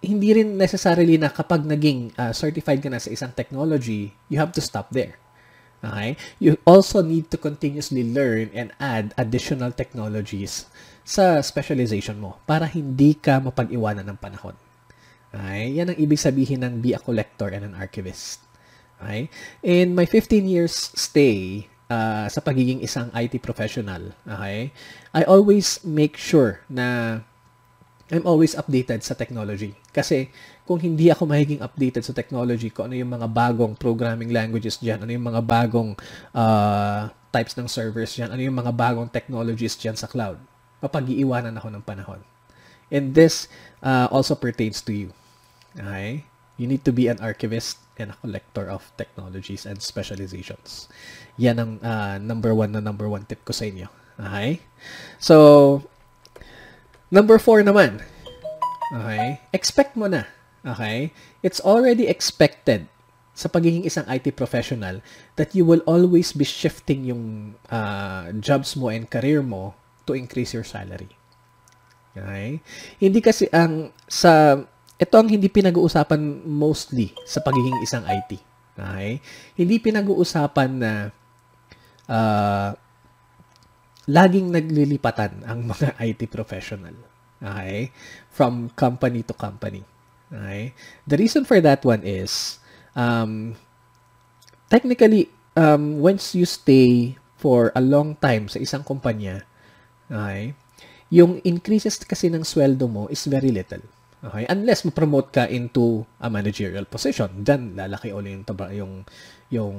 hindi 0.00 0.28
rin 0.32 0.56
necessarily 0.56 1.20
na 1.20 1.28
kapag 1.28 1.68
naging 1.68 2.16
uh, 2.16 2.32
certified 2.32 2.80
ka 2.80 2.88
na 2.88 3.00
sa 3.00 3.12
isang 3.12 3.32
technology, 3.36 4.16
you 4.32 4.40
have 4.40 4.52
to 4.56 4.64
stop 4.64 4.88
there. 4.90 5.20
Okay? 5.84 6.16
You 6.40 6.56
also 6.64 7.04
need 7.04 7.30
to 7.30 7.38
continuously 7.38 8.02
learn 8.02 8.50
and 8.56 8.72
add 8.80 9.12
additional 9.14 9.70
technologies 9.70 10.66
sa 11.04 11.40
specialization 11.44 12.18
mo 12.20 12.40
para 12.48 12.66
hindi 12.66 13.14
ka 13.14 13.38
mapag-iwanan 13.44 14.08
ng 14.08 14.18
panahon. 14.18 14.56
Okay? 15.30 15.76
Yan 15.76 15.92
ang 15.92 15.98
ibig 16.00 16.18
sabihin 16.18 16.64
ng 16.64 16.80
be 16.80 16.96
a 16.96 17.00
collector 17.00 17.52
and 17.52 17.62
an 17.62 17.76
archivist. 17.76 18.40
Okay? 18.98 19.28
In 19.60 19.92
my 19.92 20.08
15 20.08 20.48
years 20.48 20.72
stay 20.96 21.68
uh, 21.92 22.26
sa 22.28 22.40
pagiging 22.40 22.80
isang 22.84 23.12
IT 23.16 23.40
professional, 23.44 24.12
okay, 24.24 24.72
I 25.12 25.22
always 25.24 25.80
make 25.82 26.16
sure 26.16 26.60
na 26.68 27.20
I'm 28.08 28.24
always 28.24 28.56
updated 28.56 29.04
sa 29.04 29.12
technology. 29.12 29.76
Kasi 29.92 30.32
kung 30.64 30.80
hindi 30.80 31.12
ako 31.12 31.28
magiging 31.28 31.60
updated 31.60 32.04
sa 32.04 32.16
technology, 32.16 32.72
kung 32.72 32.88
ano 32.88 32.96
yung 32.96 33.12
mga 33.12 33.28
bagong 33.28 33.76
programming 33.76 34.32
languages 34.32 34.80
dyan, 34.80 35.04
ano 35.04 35.12
yung 35.12 35.28
mga 35.28 35.44
bagong 35.44 35.92
uh, 36.32 37.12
types 37.28 37.52
ng 37.60 37.68
servers 37.68 38.16
dyan, 38.16 38.32
ano 38.32 38.40
yung 38.40 38.56
mga 38.56 38.72
bagong 38.72 39.12
technologies 39.12 39.76
dyan 39.76 39.96
sa 39.96 40.08
cloud, 40.08 40.40
mapag-iiwanan 40.80 41.52
ako 41.60 41.68
ng 41.68 41.84
panahon. 41.84 42.20
And 42.88 43.12
this 43.12 43.52
uh, 43.84 44.08
also 44.08 44.32
pertains 44.32 44.80
to 44.88 44.92
you. 44.96 45.10
Okay? 45.76 46.24
You 46.56 46.66
need 46.66 46.88
to 46.88 46.92
be 46.96 47.12
an 47.12 47.20
archivist 47.20 47.76
and 48.00 48.16
a 48.16 48.18
collector 48.24 48.64
of 48.72 48.88
technologies 48.96 49.68
and 49.68 49.84
specializations. 49.84 50.88
Yan 51.36 51.60
ang 51.60 51.72
uh, 51.84 52.16
number 52.16 52.56
one 52.56 52.72
na 52.72 52.80
number 52.80 53.04
one 53.04 53.28
tip 53.28 53.44
ko 53.44 53.52
sa 53.52 53.68
inyo. 53.68 53.86
Okay? 54.16 54.64
So, 55.20 55.84
Number 57.08 57.40
four 57.40 57.64
naman. 57.64 58.04
Okay? 58.92 59.40
Expect 59.52 59.96
mo 59.96 60.08
na. 60.08 60.28
Okay? 60.64 61.12
It's 61.40 61.60
already 61.60 62.08
expected 62.08 62.88
sa 63.38 63.46
pagiging 63.46 63.86
isang 63.86 64.02
IT 64.10 64.34
professional 64.34 64.98
that 65.38 65.54
you 65.54 65.62
will 65.62 65.80
always 65.86 66.34
be 66.34 66.42
shifting 66.42 67.06
yung 67.06 67.54
uh, 67.70 68.34
jobs 68.42 68.74
mo 68.74 68.90
and 68.90 69.06
career 69.06 69.46
mo 69.46 69.78
to 70.04 70.12
increase 70.12 70.52
your 70.52 70.66
salary. 70.66 71.08
Okay? 72.18 72.58
Hindi 72.98 73.20
kasi 73.22 73.46
ang 73.54 73.94
sa 74.10 74.58
ito 74.98 75.14
ang 75.14 75.30
hindi 75.30 75.46
pinag-uusapan 75.46 76.42
mostly 76.44 77.14
sa 77.22 77.38
pagiging 77.38 77.78
isang 77.86 78.02
IT. 78.04 78.42
Okay? 78.74 79.22
Hindi 79.54 79.76
pinag-uusapan 79.78 80.70
na 80.74 80.92
uh, 82.10 82.74
laging 84.08 84.48
naglilipatan 84.50 85.44
ang 85.44 85.68
mga 85.68 85.94
IT 86.08 86.32
professional. 86.32 86.96
Okay? 87.38 87.92
From 88.32 88.72
company 88.72 89.22
to 89.28 89.36
company. 89.36 89.84
Okay? 90.32 90.72
The 91.04 91.16
reason 91.20 91.44
for 91.44 91.60
that 91.60 91.84
one 91.84 92.02
is, 92.02 92.58
um, 92.96 93.54
technically, 94.72 95.28
um, 95.54 96.00
once 96.00 96.32
you 96.32 96.48
stay 96.48 97.20
for 97.38 97.70
a 97.76 97.82
long 97.84 98.16
time 98.18 98.48
sa 98.48 98.58
isang 98.58 98.82
kumpanya, 98.82 99.44
okay, 100.10 100.56
yung 101.08 101.40
increases 101.46 102.00
kasi 102.02 102.28
ng 102.28 102.42
sweldo 102.42 102.88
mo 102.90 103.06
is 103.12 103.24
very 103.28 103.52
little. 103.52 103.84
Okay? 104.18 104.44
Unless 104.50 104.82
mo-promote 104.88 105.30
ka 105.30 105.46
into 105.46 106.02
a 106.18 106.26
managerial 106.26 106.88
position, 106.88 107.44
then 107.46 107.78
lalaki 107.78 108.10
ulit 108.10 108.42
yung, 108.42 108.66
yung, 108.74 108.92
yung 109.52 109.76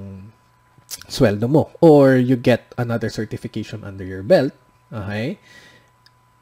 sweldo 1.10 1.50
mo. 1.50 1.70
Or 1.82 2.18
you 2.18 2.36
get 2.36 2.74
another 2.78 3.10
certification 3.10 3.84
under 3.84 4.06
your 4.06 4.24
belt, 4.24 4.54
okay? 4.90 5.38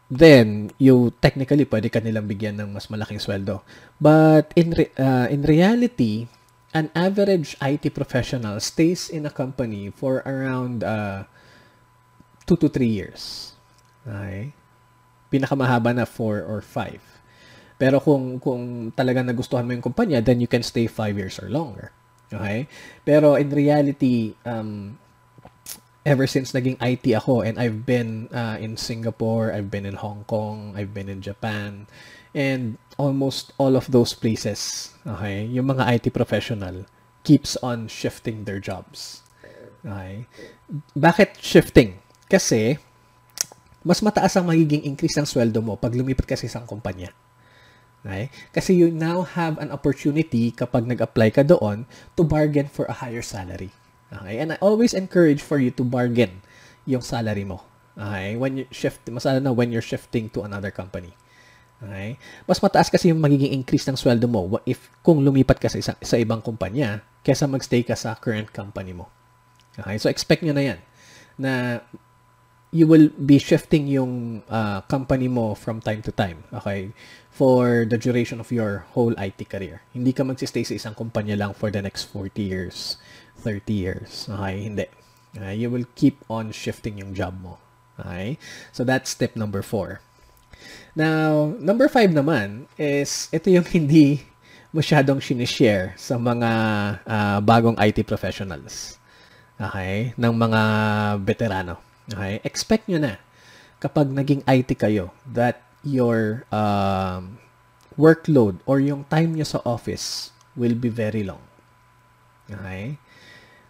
Then, 0.07 0.71
you 0.79 1.11
technically 1.19 1.67
pwede 1.67 1.91
ka 1.91 1.99
nilang 1.99 2.31
bigyan 2.31 2.55
ng 2.63 2.71
mas 2.71 2.87
malaking 2.87 3.19
sweldo. 3.19 3.59
But 3.99 4.55
in 4.55 4.71
re- 4.71 4.95
uh, 4.95 5.27
in 5.27 5.43
reality, 5.43 6.31
an 6.71 6.87
average 6.95 7.59
IT 7.59 7.91
professional 7.91 8.63
stays 8.63 9.11
in 9.11 9.27
a 9.27 9.33
company 9.33 9.91
for 9.91 10.23
around 10.23 10.83
uh, 10.83 11.27
2 12.47 12.55
to 12.55 12.67
3 12.71 12.87
years. 12.87 13.51
Okay? 14.07 14.55
Pinakamahaba 15.27 15.91
na 15.91 16.07
4 16.07 16.47
or 16.47 16.63
5. 16.63 17.75
Pero 17.77 17.99
kung 17.99 18.39
kung 18.39 18.89
talagang 18.95 19.27
nagustuhan 19.27 19.67
mo 19.67 19.75
yung 19.75 19.85
kumpanya, 19.85 20.23
then 20.23 20.39
you 20.39 20.47
can 20.47 20.63
stay 20.63 20.87
5 20.87 21.19
years 21.19 21.35
or 21.37 21.51
longer. 21.51 21.91
Okay? 22.33 22.67
Pero 23.05 23.35
in 23.35 23.49
reality, 23.49 24.35
um, 24.43 24.97
ever 26.07 26.23
since 26.23 26.55
naging 26.55 26.79
IT 26.79 27.03
ako 27.11 27.43
and 27.43 27.59
I've 27.59 27.83
been 27.83 28.31
uh, 28.31 28.55
in 28.59 28.79
Singapore, 28.79 29.51
I've 29.51 29.67
been 29.67 29.83
in 29.83 29.99
Hong 29.99 30.23
Kong, 30.23 30.71
I've 30.75 30.95
been 30.95 31.11
in 31.11 31.19
Japan, 31.19 31.87
and 32.31 32.79
almost 32.95 33.51
all 33.59 33.75
of 33.75 33.91
those 33.91 34.15
places, 34.15 34.91
okay, 35.03 35.43
yung 35.43 35.67
mga 35.67 35.83
IT 35.99 36.05
professional 36.15 36.87
keeps 37.27 37.59
on 37.59 37.91
shifting 37.91 38.47
their 38.47 38.63
jobs. 38.63 39.27
Okay? 39.83 40.23
Bakit 40.95 41.43
shifting? 41.43 41.99
Kasi, 42.31 42.79
mas 43.83 43.99
mataas 43.99 44.35
ang 44.39 44.47
magiging 44.47 44.83
increase 44.87 45.15
ng 45.19 45.27
sweldo 45.27 45.59
mo 45.59 45.75
pag 45.75 45.91
lumipat 45.91 46.23
ka 46.23 46.35
sa 46.39 46.47
isang 46.47 46.63
kumpanya. 46.63 47.11
Okay? 48.07 48.31
Kasi 48.55 48.71
you 48.71 48.87
now 48.87 49.27
have 49.27 49.59
an 49.59 49.67
opportunity 49.75 50.55
kapag 50.55 50.87
nag-apply 50.87 51.35
ka 51.35 51.43
doon 51.43 51.83
to 52.15 52.23
bargain 52.23 52.71
for 52.71 52.87
a 52.87 52.95
higher 53.03 53.19
salary. 53.19 53.75
Okay? 54.07 54.39
And 54.39 54.55
I 54.55 54.57
always 54.63 54.95
encourage 54.95 55.43
for 55.43 55.59
you 55.59 55.75
to 55.75 55.83
bargain 55.83 56.39
yung 56.87 57.03
salary 57.03 57.43
mo. 57.43 57.67
Okay? 57.99 58.39
When 58.39 58.63
you 58.63 58.65
shift, 58.71 59.03
mas 59.11 59.27
na 59.27 59.51
when 59.51 59.75
you're 59.75 59.83
shifting 59.83 60.31
to 60.31 60.47
another 60.47 60.71
company. 60.71 61.11
Okay? 61.83 62.15
Mas 62.47 62.63
mataas 62.63 62.87
kasi 62.87 63.11
yung 63.11 63.19
magiging 63.19 63.51
increase 63.51 63.83
ng 63.91 63.99
sweldo 63.99 64.31
mo 64.31 64.55
if 64.63 64.87
kung 65.03 65.19
lumipat 65.19 65.59
ka 65.59 65.67
sa, 65.67 65.77
isa, 65.77 65.93
sa 65.99 66.15
ibang 66.15 66.39
kumpanya 66.39 67.03
kaysa 67.27 67.43
magstay 67.43 67.83
ka 67.83 67.99
sa 67.99 68.15
current 68.15 68.55
company 68.55 68.95
mo. 68.95 69.11
Okay? 69.75 69.99
So 69.99 70.07
expect 70.07 70.47
nyo 70.47 70.55
na 70.55 70.63
yan 70.63 70.79
na 71.37 71.83
you 72.71 72.85
will 72.87 73.07
be 73.15 73.39
shifting 73.39 73.87
yung 73.87 74.43
uh, 74.49 74.81
company 74.91 75.27
mo 75.27 75.55
from 75.55 75.79
time 75.79 76.01
to 76.03 76.11
time. 76.11 76.43
Okay? 76.53 76.91
For 77.31 77.85
the 77.87 77.97
duration 77.97 78.39
of 78.39 78.51
your 78.51 78.85
whole 78.91 79.13
IT 79.15 79.47
career. 79.47 79.81
Hindi 79.93 80.11
ka 80.11 80.25
magsistay 80.25 80.65
sa 80.65 80.73
isang 80.75 80.95
kumpanya 80.97 81.37
lang 81.37 81.53
for 81.53 81.71
the 81.71 81.81
next 81.81 82.09
40 82.11 82.41
years, 82.41 82.97
30 83.39 83.71
years. 83.71 84.27
Okay? 84.27 84.55
Hindi. 84.67 84.85
Uh, 85.37 85.53
you 85.53 85.69
will 85.69 85.85
keep 85.95 86.19
on 86.27 86.51
shifting 86.51 86.97
yung 86.97 87.13
job 87.13 87.39
mo. 87.39 87.61
Okay? 87.99 88.35
So 88.73 88.83
that's 88.83 89.13
step 89.13 89.37
number 89.37 89.61
4. 89.61 90.01
Now, 90.97 91.53
number 91.61 91.87
5 91.87 92.11
naman 92.11 92.65
is 92.75 93.29
ito 93.31 93.47
yung 93.47 93.67
hindi 93.77 94.27
masyadong 94.75 95.23
sinishare 95.23 95.95
sa 95.95 96.19
mga 96.19 96.51
uh, 97.07 97.39
bagong 97.39 97.79
IT 97.79 98.03
professionals. 98.03 98.99
Okay? 99.55 100.11
Ng 100.19 100.33
mga 100.35 100.61
veterano. 101.23 101.86
Okay? 102.11 102.39
Expect 102.43 102.87
nyo 102.87 102.99
na 103.01 103.13
kapag 103.77 104.09
naging 104.09 104.41
IT 104.47 104.73
kayo 104.79 105.13
that 105.27 105.61
your 105.85 106.47
um, 106.49 107.37
workload 107.97 108.61
or 108.65 108.81
yung 108.81 109.05
time 109.09 109.33
nyo 109.37 109.45
sa 109.45 109.61
office 109.65 110.31
will 110.57 110.77
be 110.77 110.89
very 110.89 111.21
long. 111.21 111.41
Okay? 112.49 112.97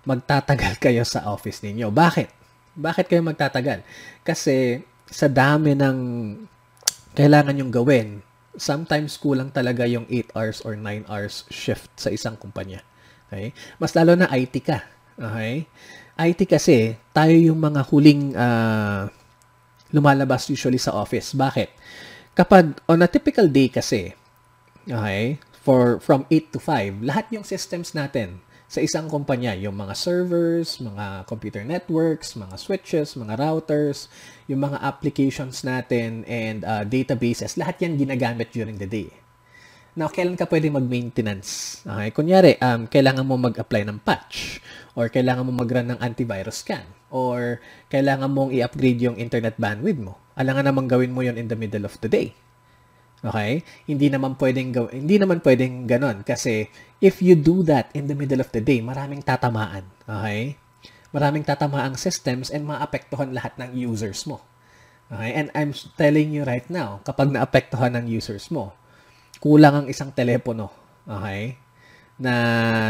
Magtatagal 0.08 0.80
kayo 0.86 1.04
sa 1.04 1.26
office 1.28 1.64
ninyo. 1.64 1.92
Bakit? 1.92 2.30
Bakit 2.78 3.06
kayo 3.10 3.22
magtatagal? 3.26 3.82
Kasi 4.22 4.86
sa 5.10 5.28
dami 5.28 5.74
ng 5.74 5.98
kailangan 7.18 7.58
yung 7.58 7.74
gawin, 7.74 8.22
sometimes 8.58 9.18
kulang 9.18 9.50
talaga 9.50 9.90
yung 9.90 10.06
8 10.10 10.38
hours 10.38 10.60
or 10.62 10.78
9 10.78 11.10
hours 11.10 11.46
shift 11.50 11.90
sa 11.98 12.14
isang 12.14 12.38
kumpanya. 12.38 12.86
Okay? 13.28 13.52
Mas 13.82 13.98
lalo 13.98 14.14
na 14.14 14.30
IT 14.30 14.62
ka. 14.62 14.86
Okay? 15.18 15.66
IT 16.18 16.50
kasi, 16.50 16.98
tayo 17.14 17.34
yung 17.34 17.62
mga 17.62 17.82
huling 17.88 18.34
uh, 18.34 19.06
lumalabas 19.94 20.50
usually 20.50 20.82
sa 20.82 20.98
office. 20.98 21.38
Bakit? 21.38 21.70
Kapag 22.34 22.82
on 22.90 23.02
a 23.02 23.10
typical 23.10 23.46
day 23.50 23.70
kasi, 23.70 24.14
okay, 24.86 25.38
for 25.62 26.02
from 26.02 26.26
8 26.30 26.54
to 26.54 26.60
5, 26.60 27.06
lahat 27.06 27.26
yung 27.34 27.46
systems 27.46 27.94
natin 27.94 28.42
sa 28.68 28.84
isang 28.84 29.08
kumpanya, 29.08 29.56
yung 29.56 29.80
mga 29.80 29.96
servers, 29.96 30.84
mga 30.84 31.24
computer 31.24 31.64
networks, 31.64 32.36
mga 32.36 32.60
switches, 32.60 33.16
mga 33.16 33.40
routers, 33.40 34.12
yung 34.52 34.60
mga 34.60 34.84
applications 34.84 35.64
natin 35.64 36.28
and 36.28 36.68
uh, 36.68 36.84
databases, 36.84 37.56
lahat 37.56 37.80
yan 37.80 37.96
ginagamit 37.96 38.52
during 38.52 38.76
the 38.76 38.90
day. 38.90 39.08
Now, 39.98 40.14
kailan 40.14 40.38
ka 40.38 40.46
pwede 40.46 40.70
mag-maintenance? 40.70 41.82
Okay? 41.82 42.14
Kunyari, 42.14 42.62
um, 42.62 42.86
kailangan 42.86 43.26
mo 43.26 43.34
mag-apply 43.34 43.82
ng 43.82 43.98
patch 44.06 44.62
or 44.94 45.10
kailangan 45.10 45.42
mo 45.42 45.58
mag-run 45.58 45.90
ng 45.90 45.98
antivirus 45.98 46.62
scan 46.62 46.86
or 47.10 47.58
kailangan 47.90 48.30
mong 48.30 48.54
i-upgrade 48.54 49.02
yung 49.02 49.18
internet 49.18 49.58
bandwidth 49.58 49.98
mo. 49.98 50.14
Alangan 50.38 50.70
naman 50.70 50.86
gawin 50.86 51.10
mo 51.10 51.26
yon 51.26 51.34
in 51.34 51.50
the 51.50 51.58
middle 51.58 51.82
of 51.82 51.98
the 51.98 52.06
day. 52.06 52.38
Okay? 53.26 53.66
Hindi 53.90 54.14
naman 54.14 54.38
pwedeng 54.38 54.70
gaw- 54.70 54.94
hindi 54.94 55.18
naman 55.18 55.42
pwedeng 55.42 55.90
ganon 55.90 56.22
kasi 56.22 56.70
if 57.02 57.18
you 57.18 57.34
do 57.34 57.66
that 57.66 57.90
in 57.98 58.06
the 58.06 58.14
middle 58.14 58.38
of 58.38 58.54
the 58.54 58.62
day, 58.62 58.86
maraming 58.86 59.26
tatamaan. 59.26 59.82
Okay? 60.06 60.62
Maraming 61.10 61.42
tatamaang 61.42 61.98
systems 61.98 62.54
and 62.54 62.70
maapektuhan 62.70 63.34
lahat 63.34 63.58
ng 63.58 63.74
users 63.74 64.30
mo. 64.30 64.46
Okay? 65.10 65.34
And 65.34 65.50
I'm 65.58 65.74
telling 65.98 66.30
you 66.30 66.46
right 66.46 66.70
now, 66.70 67.02
kapag 67.02 67.34
naapektuhan 67.34 67.98
ng 67.98 68.06
users 68.06 68.54
mo, 68.54 68.78
kulang 69.40 69.84
ang 69.84 69.88
isang 69.88 70.14
telepono, 70.14 70.70
okay, 71.06 71.58
na 72.18 72.34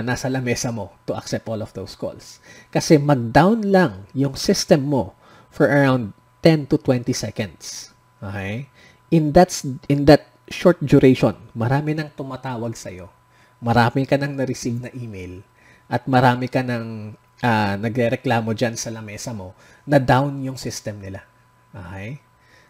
nasa 0.01 0.31
lamesa 0.31 0.71
mo 0.71 0.95
to 1.03 1.11
accept 1.11 1.47
all 1.51 1.59
of 1.59 1.75
those 1.75 1.99
calls. 1.99 2.39
Kasi 2.71 2.95
mag-down 2.95 3.67
lang 3.67 4.07
yung 4.15 4.39
system 4.39 4.87
mo 4.87 5.13
for 5.51 5.67
around 5.67 6.15
10 6.41 6.71
to 6.71 6.79
20 6.79 7.11
seconds. 7.11 7.91
Okay? 8.23 8.71
In 9.11 9.35
that, 9.35 9.51
in 9.91 10.07
that 10.07 10.31
short 10.47 10.79
duration, 10.79 11.35
marami 11.51 11.91
nang 11.91 12.11
tumatawag 12.15 12.71
sa'yo. 12.71 13.11
Marami 13.59 14.07
ka 14.07 14.15
nang 14.15 14.39
na-receive 14.39 14.79
na 14.79 14.91
email 14.95 15.43
at 15.91 16.07
marami 16.07 16.47
ka 16.47 16.63
nang 16.63 17.19
uh, 17.43 17.75
nagre-reklamo 17.75 18.55
dyan 18.55 18.79
sa 18.79 18.93
lamesa 18.95 19.35
mo 19.35 19.51
na 19.83 19.99
down 19.99 20.39
yung 20.39 20.55
system 20.55 21.03
nila. 21.03 21.27
Okay? 21.75 22.23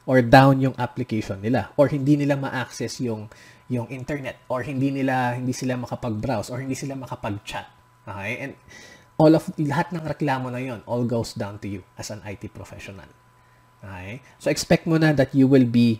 Or 0.07 0.23
down 0.23 0.63
yung 0.63 0.75
application 0.79 1.43
nila. 1.43 1.69
Or 1.77 1.91
hindi 1.91 2.17
nila 2.17 2.39
ma-access 2.39 3.03
yung 3.03 3.29
yung 3.67 3.91
internet 3.91 4.39
or 4.47 4.63
hindi 4.63 4.91
nila 4.91 5.35
hindi 5.35 5.51
sila 5.51 5.75
makapag-browse 5.75 6.51
or 6.51 6.63
hindi 6.63 6.75
sila 6.75 6.95
makapag-chat. 6.95 7.67
Okay? 8.07 8.33
And 8.39 8.51
all 9.19 9.35
of 9.35 9.51
lahat 9.59 9.91
ng 9.91 10.03
reklamo 10.07 10.47
na 10.47 10.63
'yon 10.63 10.79
all 10.87 11.03
goes 11.03 11.35
down 11.35 11.59
to 11.59 11.67
you 11.67 11.81
as 11.99 12.07
an 12.07 12.23
IT 12.23 12.55
professional. 12.55 13.07
Okay? 13.83 14.23
So 14.39 14.47
expect 14.47 14.87
mo 14.87 14.95
na 14.95 15.11
that 15.11 15.35
you 15.35 15.51
will 15.51 15.67
be 15.67 15.99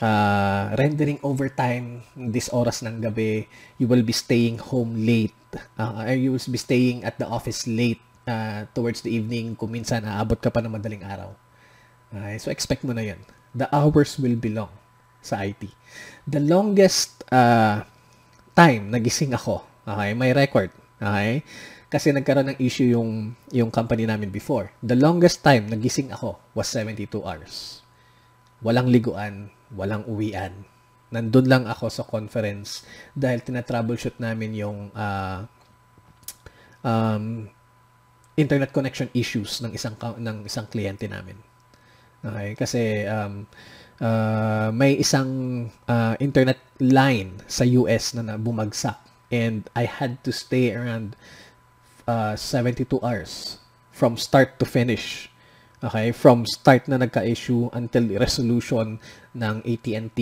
uh, 0.00 0.72
rendering 0.80 1.20
overtime 1.20 2.00
this 2.16 2.48
oras 2.48 2.80
ng 2.80 3.04
gabi. 3.04 3.44
You 3.76 3.86
will 3.92 4.02
be 4.02 4.16
staying 4.16 4.64
home 4.72 5.04
late. 5.04 5.36
Uh, 5.76 6.08
or 6.08 6.16
you 6.16 6.32
will 6.32 6.48
be 6.48 6.56
staying 6.56 7.04
at 7.04 7.20
the 7.20 7.28
office 7.28 7.68
late 7.68 8.00
uh, 8.24 8.64
towards 8.72 9.04
the 9.04 9.12
evening 9.12 9.52
kung 9.52 9.68
minsan 9.68 10.08
aabot 10.08 10.40
ka 10.40 10.48
pa 10.48 10.64
ng 10.64 10.72
madaling 10.72 11.04
araw. 11.04 11.36
Okay? 12.08 12.40
So 12.40 12.48
expect 12.48 12.88
mo 12.88 12.96
na 12.96 13.04
'yon. 13.04 13.20
The 13.52 13.68
hours 13.68 14.16
will 14.16 14.40
be 14.40 14.48
long 14.48 14.72
sa 15.22 15.40
IT. 15.46 15.70
The 16.26 16.42
longest 16.42 17.22
uh, 17.30 17.86
time 18.52 18.90
nagising 18.92 19.32
ako, 19.32 19.62
okay, 19.86 20.12
may 20.12 20.34
record, 20.34 20.74
okay, 20.98 21.46
kasi 21.88 22.10
nagkaroon 22.10 22.56
ng 22.56 22.60
issue 22.60 22.88
yung, 22.92 23.36
yung 23.52 23.70
company 23.70 24.08
namin 24.08 24.32
before. 24.32 24.72
The 24.82 24.96
longest 24.96 25.44
time 25.44 25.68
nagising 25.68 26.10
ako 26.12 26.40
was 26.52 26.68
72 26.68 27.08
hours. 27.22 27.84
Walang 28.64 28.88
liguan, 28.88 29.52
walang 29.72 30.04
uwian. 30.08 30.66
Nandun 31.12 31.46
lang 31.46 31.64
ako 31.68 31.92
sa 31.92 32.08
conference 32.08 32.88
dahil 33.12 33.44
tina-troubleshoot 33.44 34.16
namin 34.16 34.56
yung 34.56 34.88
uh, 34.96 35.44
um, 36.80 37.44
internet 38.40 38.72
connection 38.72 39.12
issues 39.12 39.60
ng 39.60 39.76
isang 39.76 39.92
ng 40.00 40.48
isang 40.48 40.66
kliyente 40.68 41.04
namin. 41.06 41.36
Okay, 42.22 42.54
kasi 42.54 43.02
um, 43.04 43.44
uh, 44.02 44.74
may 44.74 44.98
isang 44.98 45.70
uh, 45.86 46.18
internet 46.18 46.58
line 46.82 47.38
sa 47.46 47.62
US 47.62 48.12
na, 48.18 48.26
na 48.26 48.34
bumagsak 48.34 48.98
and 49.30 49.70
I 49.72 49.86
had 49.86 50.20
to 50.26 50.34
stay 50.34 50.74
around 50.74 51.14
uh, 52.04 52.34
72 52.34 52.84
hours 53.00 53.62
from 53.94 54.18
start 54.18 54.58
to 54.58 54.66
finish. 54.66 55.30
Okay, 55.82 56.14
from 56.14 56.46
start 56.46 56.86
na 56.86 56.94
nagka-issue 56.94 57.70
until 57.74 58.06
resolution 58.14 59.02
ng 59.34 59.56
AT&T 59.66 60.18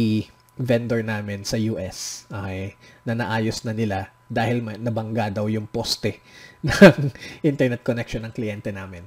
vendor 0.56 1.04
namin 1.04 1.44
sa 1.44 1.60
US. 1.74 2.24
Okay, 2.32 2.80
na 3.04 3.12
naayos 3.12 3.64
na 3.68 3.76
nila 3.76 4.08
dahil 4.30 4.62
nabangga 4.80 5.28
daw 5.28 5.50
yung 5.50 5.66
poste 5.68 6.22
ng 6.64 7.12
internet 7.44 7.82
connection 7.84 8.24
ng 8.24 8.32
kliyente 8.32 8.72
namin. 8.72 9.04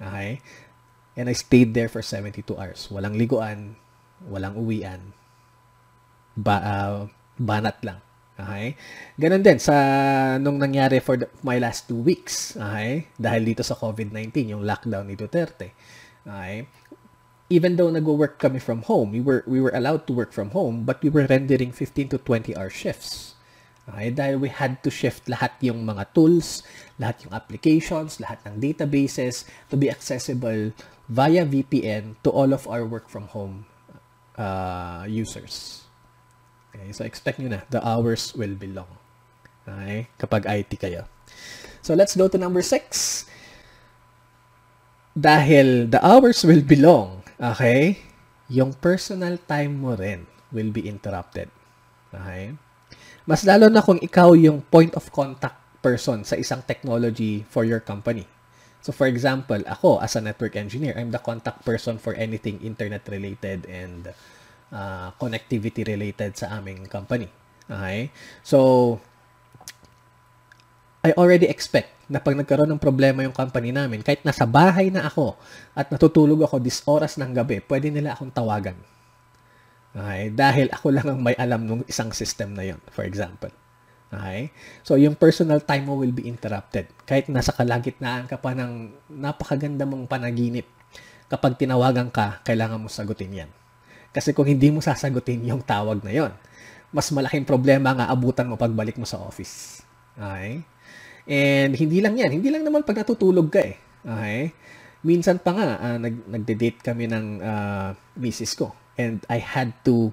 Okay? 0.00 0.40
And 1.18 1.28
I 1.28 1.34
stayed 1.36 1.74
there 1.74 1.90
for 1.90 2.00
72 2.00 2.46
hours. 2.54 2.88
Walang 2.88 3.18
liguan, 3.18 3.76
walang 4.28 4.56
uwian, 4.58 5.00
ba, 6.36 6.56
uh, 6.60 6.98
banat 7.40 7.80
lang. 7.80 8.00
Okay? 8.40 8.66
Ganon 9.20 9.44
din 9.44 9.60
sa 9.60 9.74
nung 10.40 10.56
nangyari 10.56 10.98
for 11.00 11.20
the, 11.20 11.28
my 11.44 11.60
last 11.60 11.88
two 11.88 12.00
weeks. 12.00 12.56
Okay? 12.56 13.08
Dahil 13.20 13.44
dito 13.44 13.60
sa 13.60 13.76
COVID-19, 13.76 14.56
yung 14.56 14.64
lockdown 14.64 15.08
ni 15.08 15.14
Duterte. 15.16 15.76
Okay? 16.24 16.64
Even 17.50 17.74
though 17.74 17.90
nag-work 17.90 18.38
kami 18.38 18.62
from 18.62 18.86
home, 18.86 19.10
we 19.10 19.18
were 19.18 19.42
we 19.44 19.58
were 19.58 19.74
allowed 19.74 20.06
to 20.06 20.14
work 20.14 20.30
from 20.30 20.54
home, 20.54 20.86
but 20.86 21.02
we 21.02 21.10
were 21.10 21.26
rendering 21.26 21.74
15 21.74 22.14
to 22.14 22.18
20 22.22 22.54
hour 22.54 22.70
shifts. 22.70 23.34
Okay? 23.90 24.14
Dahil 24.14 24.38
we 24.40 24.48
had 24.48 24.80
to 24.86 24.90
shift 24.92 25.26
lahat 25.26 25.58
yung 25.60 25.82
mga 25.82 26.14
tools, 26.14 26.62
lahat 26.96 27.26
yung 27.26 27.34
applications, 27.34 28.22
lahat 28.22 28.38
ng 28.46 28.62
databases 28.62 29.44
to 29.68 29.74
be 29.74 29.90
accessible 29.90 30.70
via 31.10 31.42
VPN 31.42 32.14
to 32.22 32.30
all 32.30 32.54
of 32.54 32.70
our 32.70 32.86
work 32.86 33.10
from 33.10 33.26
home 33.34 33.66
uh, 34.40 35.04
users. 35.04 35.84
Okay, 36.72 36.96
so 36.96 37.04
expect 37.04 37.36
nyo 37.36 37.52
na, 37.52 37.60
the 37.68 37.82
hours 37.84 38.32
will 38.32 38.56
be 38.56 38.72
long. 38.72 38.88
Okay, 39.68 40.08
kapag 40.16 40.48
IT 40.48 40.72
kayo. 40.80 41.04
So 41.84 41.92
let's 41.92 42.16
go 42.16 42.26
to 42.32 42.40
number 42.40 42.64
6. 42.64 43.28
Dahil 45.12 45.92
the 45.92 46.00
hours 46.00 46.40
will 46.46 46.64
be 46.64 46.80
long, 46.80 47.20
okay, 47.36 48.00
yung 48.48 48.72
personal 48.78 49.36
time 49.44 49.84
mo 49.84 49.92
rin 49.98 50.24
will 50.50 50.72
be 50.72 50.86
interrupted. 50.88 51.50
Okay? 52.10 52.54
Mas 53.26 53.46
lalo 53.46 53.70
na 53.70 53.84
kung 53.84 53.98
ikaw 54.02 54.34
yung 54.34 54.64
point 54.66 54.94
of 54.98 55.06
contact 55.14 55.58
person 55.80 56.26
sa 56.26 56.36
isang 56.36 56.60
technology 56.66 57.46
for 57.46 57.62
your 57.64 57.80
company. 57.80 58.26
So 58.80 58.96
for 58.96 59.06
example, 59.06 59.60
ako 59.68 60.00
as 60.00 60.16
a 60.16 60.24
network 60.24 60.56
engineer, 60.56 60.96
I'm 60.96 61.12
the 61.12 61.20
contact 61.20 61.64
person 61.64 62.00
for 62.00 62.16
anything 62.16 62.60
internet 62.64 63.04
related 63.08 63.68
and 63.68 64.12
uh, 64.72 65.12
connectivity 65.20 65.84
related 65.84 66.40
sa 66.40 66.58
aming 66.58 66.88
company. 66.88 67.28
Okay? 67.68 68.08
So 68.40 68.98
I 71.00 71.12
already 71.16 71.48
expect 71.48 71.96
na 72.10 72.18
pag 72.18 72.36
nagkaroon 72.36 72.68
ng 72.74 72.82
problema 72.82 73.22
yung 73.22 73.32
company 73.32 73.70
namin, 73.70 74.02
kahit 74.02 74.26
nasa 74.26 74.44
bahay 74.44 74.90
na 74.90 75.06
ako 75.06 75.38
at 75.72 75.88
natutulog 75.88 76.44
ako 76.44 76.58
this 76.58 76.82
oras 76.84 77.16
ng 77.16 77.30
gabi, 77.32 77.62
pwede 77.64 77.88
nila 77.88 78.16
akong 78.16 78.32
tawagan. 78.34 78.76
Okay? 79.94 80.32
Dahil 80.34 80.66
ako 80.72 80.86
lang 80.90 81.06
ang 81.06 81.20
may 81.20 81.36
alam 81.38 81.62
ng 81.64 81.84
isang 81.88 82.10
system 82.12 82.56
na 82.56 82.66
yon, 82.66 82.80
for 82.90 83.04
example. 83.06 83.52
Okay? 84.10 84.50
So, 84.82 84.98
yung 84.98 85.14
personal 85.14 85.62
time 85.62 85.86
mo 85.86 85.94
will 85.94 86.14
be 86.14 86.26
interrupted. 86.26 86.90
Kahit 87.06 87.30
nasa 87.30 87.54
kalagitnaan 87.54 88.26
ka 88.26 88.36
pa 88.36 88.52
ng 88.52 88.90
napakaganda 89.06 89.86
mong 89.86 90.10
panaginip, 90.10 90.66
kapag 91.30 91.54
tinawagan 91.54 92.10
ka, 92.10 92.42
kailangan 92.42 92.82
mo 92.82 92.90
sagutin 92.90 93.46
yan. 93.46 93.50
Kasi 94.10 94.34
kung 94.34 94.50
hindi 94.50 94.74
mo 94.74 94.82
sasagutin 94.82 95.46
yung 95.46 95.62
tawag 95.62 96.02
na 96.02 96.10
yon, 96.10 96.34
mas 96.90 97.06
malaking 97.14 97.46
problema 97.46 97.94
nga 97.94 98.10
abutan 98.10 98.50
mo 98.50 98.58
pagbalik 98.58 98.98
mo 98.98 99.06
sa 99.06 99.22
office. 99.22 99.86
Okay? 100.18 100.66
And 101.30 101.70
hindi 101.78 102.02
lang 102.02 102.18
yan. 102.18 102.42
Hindi 102.42 102.50
lang 102.50 102.66
naman 102.66 102.82
pag 102.82 102.98
natutulog 102.98 103.46
ka 103.46 103.62
eh. 103.62 103.78
Okay? 104.02 104.50
Minsan 105.06 105.38
pa 105.38 105.54
nga, 105.54 105.68
uh, 105.78 105.98
nag, 106.02 106.26
nagde-date 106.26 106.82
kami 106.82 107.06
ng 107.06 107.26
uh, 107.38 107.94
misis 108.18 108.58
ko. 108.58 108.74
And 108.98 109.22
I 109.30 109.38
had 109.38 109.72
to 109.86 110.10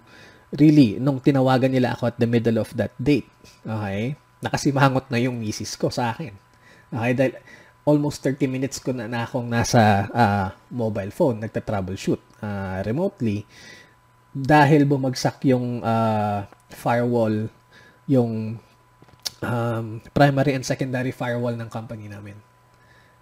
really, 0.56 1.02
nung 1.02 1.20
tinawagan 1.20 1.72
nila 1.72 1.98
ako 1.98 2.12
at 2.12 2.18
the 2.20 2.30
middle 2.30 2.62
of 2.62 2.72
that 2.78 2.96
date, 2.96 3.28
okay, 3.68 4.16
nakasimangot 4.40 5.12
na 5.12 5.20
yung 5.20 5.36
misis 5.36 5.76
ko 5.76 5.92
sa 5.92 6.16
akin. 6.16 6.32
Okay, 6.94 7.12
dahil 7.18 7.34
almost 7.88 8.20
30 8.24 8.48
minutes 8.52 8.84
ko 8.84 8.92
na, 8.92 9.08
na 9.08 9.24
akong 9.24 9.48
nasa 9.48 10.08
uh, 10.12 10.48
mobile 10.72 11.12
phone, 11.12 11.40
nagta-troubleshoot 11.40 12.20
uh, 12.44 12.80
remotely 12.84 13.48
dahil 14.38 14.86
bumagsak 14.86 15.42
yung 15.50 15.82
uh, 15.82 16.46
firewall, 16.70 17.50
yung 18.06 18.62
um, 19.42 19.86
primary 20.14 20.54
and 20.54 20.62
secondary 20.62 21.10
firewall 21.10 21.58
ng 21.58 21.70
company 21.74 22.06
namin. 22.06 22.38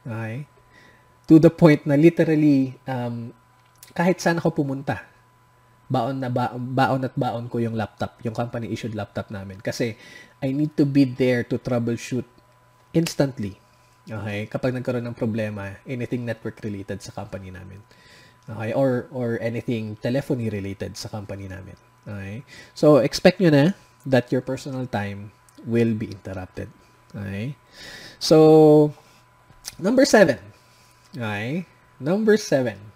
Okay? 0.04 0.44
To 1.32 1.40
the 1.40 1.50
point 1.54 1.88
na 1.88 1.96
literally, 1.96 2.76
um, 2.84 3.32
kahit 3.96 4.20
saan 4.20 4.44
ako 4.44 4.66
pumunta, 4.66 5.08
baon 5.86 6.18
na 6.18 6.30
ba, 6.34 6.54
baon 6.58 7.06
at 7.06 7.14
baon 7.14 7.46
ko 7.46 7.62
yung 7.62 7.78
laptop, 7.78 8.18
yung 8.26 8.34
company 8.34 8.74
issued 8.74 8.98
laptop 8.98 9.30
namin. 9.30 9.62
Kasi 9.62 9.94
I 10.42 10.50
need 10.52 10.74
to 10.78 10.86
be 10.86 11.06
there 11.06 11.46
to 11.46 11.62
troubleshoot 11.62 12.26
instantly. 12.94 13.58
Okay? 14.06 14.50
Kapag 14.50 14.74
nagkaroon 14.74 15.06
ng 15.06 15.18
problema, 15.18 15.78
anything 15.86 16.26
network 16.26 16.62
related 16.62 17.02
sa 17.02 17.14
company 17.14 17.54
namin. 17.54 17.82
Okay? 18.50 18.74
Or, 18.74 19.10
or 19.14 19.38
anything 19.42 19.98
telephony 20.02 20.50
related 20.50 20.98
sa 20.98 21.10
company 21.10 21.50
namin. 21.50 21.78
Okay? 22.06 22.46
So, 22.74 23.02
expect 23.02 23.42
nyo 23.42 23.50
na 23.50 23.66
that 24.06 24.30
your 24.30 24.42
personal 24.42 24.86
time 24.86 25.34
will 25.66 25.94
be 25.98 26.14
interrupted. 26.14 26.70
Okay? 27.14 27.58
So, 28.18 28.94
number 29.78 30.06
seven. 30.06 30.38
Okay? 31.14 31.66
Number 31.98 32.38
seven. 32.38 32.95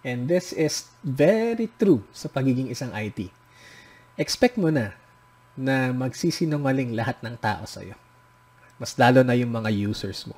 And 0.00 0.28
this 0.28 0.56
is 0.56 0.88
very 1.04 1.68
true 1.76 2.04
sa 2.16 2.32
pagiging 2.32 2.72
isang 2.72 2.92
IT. 2.96 3.28
Expect 4.16 4.56
mo 4.56 4.72
na 4.72 4.96
na 5.60 5.92
magsisinungaling 5.92 6.96
lahat 6.96 7.20
ng 7.20 7.36
tao 7.36 7.68
sa'yo. 7.68 7.92
Mas 8.80 8.96
lalo 8.96 9.20
na 9.20 9.36
yung 9.36 9.52
mga 9.52 9.68
users 9.68 10.24
mo. 10.24 10.36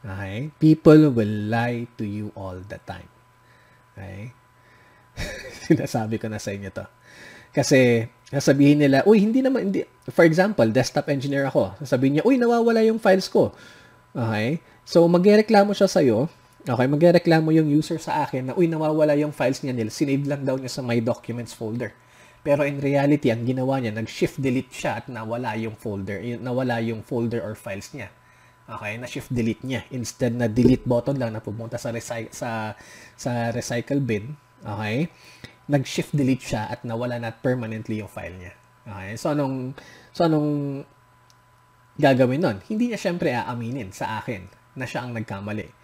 Okay? 0.00 0.48
People 0.56 1.12
will 1.12 1.52
lie 1.52 1.84
to 2.00 2.08
you 2.08 2.32
all 2.32 2.56
the 2.56 2.80
time. 2.88 3.10
Okay? 3.92 4.32
Sinasabi 5.68 6.16
ko 6.16 6.32
na 6.32 6.40
sa 6.40 6.56
inyo 6.56 6.72
to. 6.72 6.88
Kasi, 7.52 8.08
sasabihin 8.32 8.80
nila, 8.80 9.04
uy, 9.04 9.20
hindi 9.20 9.44
naman, 9.44 9.68
hindi. 9.68 9.84
For 10.08 10.24
example, 10.24 10.72
desktop 10.72 11.12
engineer 11.12 11.52
ako. 11.52 11.76
Sasabihin 11.84 12.20
niya, 12.20 12.24
uy, 12.24 12.40
nawawala 12.40 12.80
yung 12.86 13.02
files 13.02 13.28
ko. 13.28 13.52
Okay? 14.16 14.64
So, 14.88 15.04
magreklamo 15.04 15.76
siya 15.76 15.90
sa'yo. 15.90 16.32
Okay, 16.60 16.86
magreklamo 16.92 17.48
yung 17.56 17.72
user 17.72 17.96
sa 17.96 18.28
akin 18.28 18.50
na, 18.50 18.52
uy, 18.52 18.68
nawawala 18.68 19.16
yung 19.16 19.32
files 19.32 19.64
niya 19.64 19.72
nila. 19.72 19.88
Sinave 19.88 20.28
lang 20.28 20.44
daw 20.44 20.60
niya 20.60 20.68
sa 20.68 20.84
My 20.84 21.00
Documents 21.00 21.56
folder. 21.56 21.96
Pero 22.44 22.68
in 22.68 22.80
reality, 22.80 23.32
ang 23.32 23.48
ginawa 23.48 23.80
niya, 23.80 23.96
nag-shift 23.96 24.40
delete 24.40 24.72
siya 24.72 25.00
at 25.00 25.08
nawala 25.08 25.56
yung 25.56 25.76
folder, 25.76 26.20
nawala 26.40 26.80
yung 26.84 27.00
folder 27.00 27.40
or 27.40 27.56
files 27.56 27.92
niya. 27.96 28.12
Okay, 28.70 29.02
na 29.02 29.10
shift 29.10 29.34
delete 29.34 29.66
niya. 29.66 29.82
Instead 29.90 30.38
na 30.38 30.46
delete 30.46 30.86
button 30.86 31.18
lang 31.18 31.34
na 31.34 31.42
pumunta 31.42 31.74
sa 31.74 31.90
recy- 31.90 32.30
sa 32.30 32.78
sa 33.18 33.50
recycle 33.50 33.98
bin, 33.98 34.38
okay? 34.62 35.10
Nag-shift 35.66 36.14
delete 36.14 36.54
siya 36.54 36.70
at 36.70 36.86
nawala 36.86 37.18
na 37.18 37.34
permanently 37.34 37.98
yung 37.98 38.10
file 38.10 38.38
niya. 38.38 38.54
Okay? 38.86 39.18
So 39.18 39.34
anong 39.34 39.74
so 40.14 40.30
anong 40.30 40.82
gagawin 41.98 42.46
nun? 42.46 42.62
Hindi 42.70 42.94
niya 42.94 43.00
syempre 43.02 43.34
aaminin 43.34 43.90
sa 43.90 44.22
akin 44.22 44.46
na 44.78 44.86
siya 44.86 45.02
ang 45.02 45.18
nagkamali. 45.18 45.79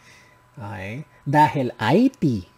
Okay? 0.57 1.05
Dahil 1.23 1.73
IT 1.77 2.49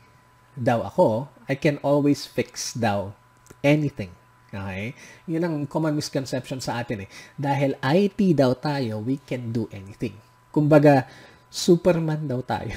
daw 0.59 0.87
ako, 0.87 1.31
I 1.51 1.55
can 1.59 1.83
always 1.83 2.27
fix 2.27 2.75
daw 2.75 3.15
anything. 3.63 4.15
Okay? 4.49 4.95
Yun 5.29 5.45
ang 5.45 5.57
common 5.67 5.99
misconception 5.99 6.63
sa 6.63 6.81
atin 6.81 7.05
eh. 7.07 7.09
Dahil 7.35 7.75
IT 7.83 8.19
daw 8.39 8.55
tayo, 8.57 9.03
we 9.03 9.19
can 9.23 9.51
do 9.51 9.67
anything. 9.75 10.17
Kumbaga, 10.55 11.05
Superman 11.49 12.29
daw 12.29 12.41
tayo 12.45 12.77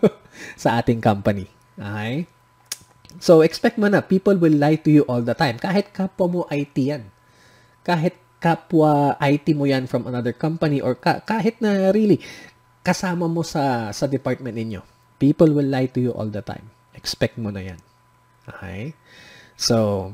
sa 0.62 0.80
ating 0.80 1.04
company. 1.04 1.46
Okay? 1.76 2.26
So, 3.22 3.46
expect 3.46 3.78
mo 3.78 3.86
na, 3.86 4.02
people 4.02 4.34
will 4.34 4.58
lie 4.58 4.80
to 4.82 4.90
you 4.90 5.02
all 5.06 5.22
the 5.22 5.38
time. 5.38 5.60
Kahit 5.62 5.94
kapwa 5.94 6.26
mo 6.26 6.40
IT 6.50 6.74
yan. 6.74 7.14
Kahit 7.86 8.18
kapwa 8.42 9.16
IT 9.22 9.54
mo 9.56 9.64
yan 9.64 9.86
from 9.88 10.04
another 10.04 10.34
company 10.34 10.82
or 10.82 10.98
ka- 10.98 11.22
kahit 11.24 11.62
na 11.64 11.94
really 11.94 12.20
kasama 12.84 13.24
mo 13.24 13.40
sa 13.40 13.90
sa 13.90 14.04
department 14.04 14.54
ninyo. 14.54 14.84
People 15.16 15.56
will 15.56 15.66
lie 15.66 15.88
to 15.88 15.98
you 16.04 16.12
all 16.12 16.28
the 16.28 16.44
time. 16.44 16.68
Expect 16.92 17.40
mo 17.40 17.48
na 17.48 17.64
yan. 17.64 17.80
Okay? 18.44 18.92
So, 19.56 20.12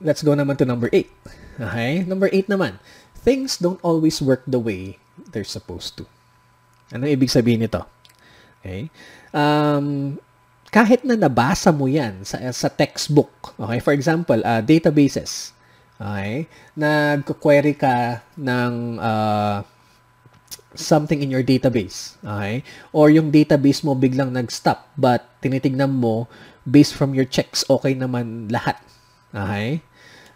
let's 0.00 0.24
go 0.24 0.32
naman 0.32 0.56
to 0.58 0.64
number 0.64 0.88
8. 0.88 1.60
Okay? 1.60 1.92
Number 2.08 2.32
8 2.32 2.48
naman. 2.48 2.80
Things 3.20 3.60
don't 3.60 3.78
always 3.84 4.18
work 4.24 4.42
the 4.48 4.58
way 4.58 4.96
they're 5.30 5.46
supposed 5.46 6.00
to. 6.00 6.08
Ano 6.90 7.04
ibig 7.04 7.28
sabihin 7.28 7.62
nito? 7.62 7.84
Okay? 8.60 8.88
Um, 9.36 10.16
kahit 10.72 11.04
na 11.04 11.20
nabasa 11.20 11.68
mo 11.68 11.84
yan 11.84 12.24
sa, 12.24 12.40
sa 12.48 12.72
textbook, 12.72 13.52
okay? 13.60 13.80
For 13.84 13.92
example, 13.92 14.40
uh, 14.40 14.64
databases. 14.64 15.52
Okay? 16.00 16.48
Nagko-query 16.74 17.76
ka 17.76 18.24
ng 18.40 18.96
uh, 18.96 19.60
something 20.74 21.20
in 21.20 21.30
your 21.30 21.42
database. 21.42 22.16
Okay? 22.24 22.64
Or 22.92 23.08
yung 23.08 23.32
database 23.32 23.84
mo 23.84 23.94
biglang 23.94 24.32
nag-stop 24.32 24.88
but 24.96 25.26
tinitignan 25.40 25.92
mo 25.92 26.28
based 26.68 26.94
from 26.94 27.12
your 27.12 27.26
checks, 27.26 27.66
okay 27.68 27.94
naman 27.94 28.48
lahat. 28.48 28.78
Okay? 29.34 29.82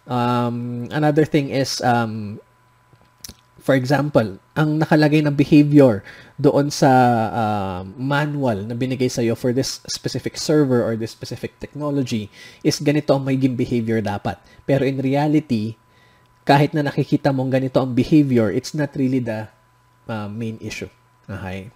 Um, 0.07 0.87
another 0.91 1.27
thing 1.27 1.51
is, 1.51 1.83
um, 1.83 2.39
for 3.59 3.75
example, 3.75 4.39
ang 4.55 4.79
nakalagay 4.79 5.19
ng 5.19 5.35
behavior 5.35 5.99
doon 6.39 6.71
sa 6.71 6.91
uh, 7.27 7.79
manual 7.99 8.63
na 8.63 8.71
binigay 8.71 9.11
sa'yo 9.11 9.35
for 9.35 9.51
this 9.51 9.83
specific 9.91 10.39
server 10.39 10.79
or 10.79 10.95
this 10.95 11.11
specific 11.11 11.59
technology 11.59 12.31
is 12.63 12.79
ganito 12.79 13.11
ang 13.11 13.27
magiging 13.27 13.59
behavior 13.59 13.99
dapat. 13.99 14.39
Pero 14.63 14.87
in 14.87 15.03
reality, 15.03 15.75
kahit 16.47 16.71
na 16.71 16.87
nakikita 16.87 17.35
mong 17.35 17.51
ganito 17.51 17.83
ang 17.83 17.91
behavior, 17.91 18.47
it's 18.47 18.71
not 18.71 18.95
really 18.95 19.19
the 19.19 19.51
uh, 20.07 20.27
main 20.31 20.57
issue. 20.59 20.89
Okay? 21.29 21.71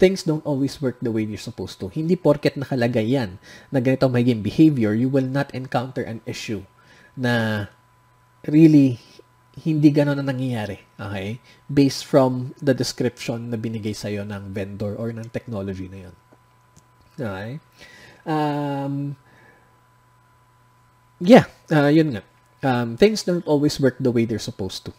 Things 0.00 0.24
don't 0.24 0.44
always 0.44 0.80
work 0.80 0.98
the 1.00 1.12
way 1.12 1.22
you're 1.24 1.40
supposed 1.40 1.78
to. 1.80 1.88
Hindi 1.92 2.16
porket 2.16 2.56
nakalagay 2.56 3.04
yan 3.04 3.38
na 3.70 3.80
ganito 3.80 4.08
magiging 4.08 4.42
behavior, 4.42 4.92
you 4.96 5.08
will 5.08 5.28
not 5.28 5.52
encounter 5.54 6.02
an 6.02 6.24
issue 6.24 6.64
na 7.16 7.66
really 8.48 8.96
hindi 9.60 9.92
gano'n 9.92 10.16
na 10.16 10.24
nangyayari. 10.24 10.80
Okay? 10.96 11.36
Based 11.68 12.06
from 12.08 12.56
the 12.64 12.72
description 12.72 13.52
na 13.52 13.60
binigay 13.60 13.92
sa'yo 13.92 14.24
ng 14.24 14.56
vendor 14.56 14.96
or 14.96 15.12
ng 15.12 15.28
technology 15.28 15.90
na 15.92 16.08
yun. 16.08 16.16
Okay? 17.20 17.50
Um, 18.24 19.20
yeah, 21.20 21.44
uh, 21.68 21.92
yun 21.92 22.16
nga. 22.16 22.24
Um, 22.60 22.96
things 22.96 23.24
don't 23.24 23.44
always 23.44 23.80
work 23.80 23.96
the 24.00 24.12
way 24.12 24.24
they're 24.24 24.40
supposed 24.40 24.84
to. 24.88 24.92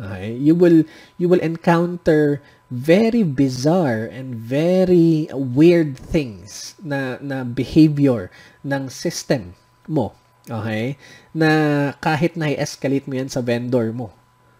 Okay? 0.00 0.34
You 0.34 0.54
will 0.54 0.86
you 1.18 1.26
will 1.30 1.42
encounter 1.42 2.42
very 2.72 3.22
bizarre 3.22 4.08
and 4.10 4.34
very 4.34 5.30
weird 5.30 5.94
things 5.94 6.74
na 6.82 7.20
na 7.22 7.46
behavior 7.46 8.32
ng 8.66 8.90
system 8.90 9.54
mo 9.86 10.16
Okay? 10.48 11.00
Na 11.32 11.50
kahit 12.00 12.36
na-escalate 12.36 13.08
mo 13.08 13.16
yan 13.16 13.32
sa 13.32 13.40
vendor 13.40 13.92
mo, 13.96 14.12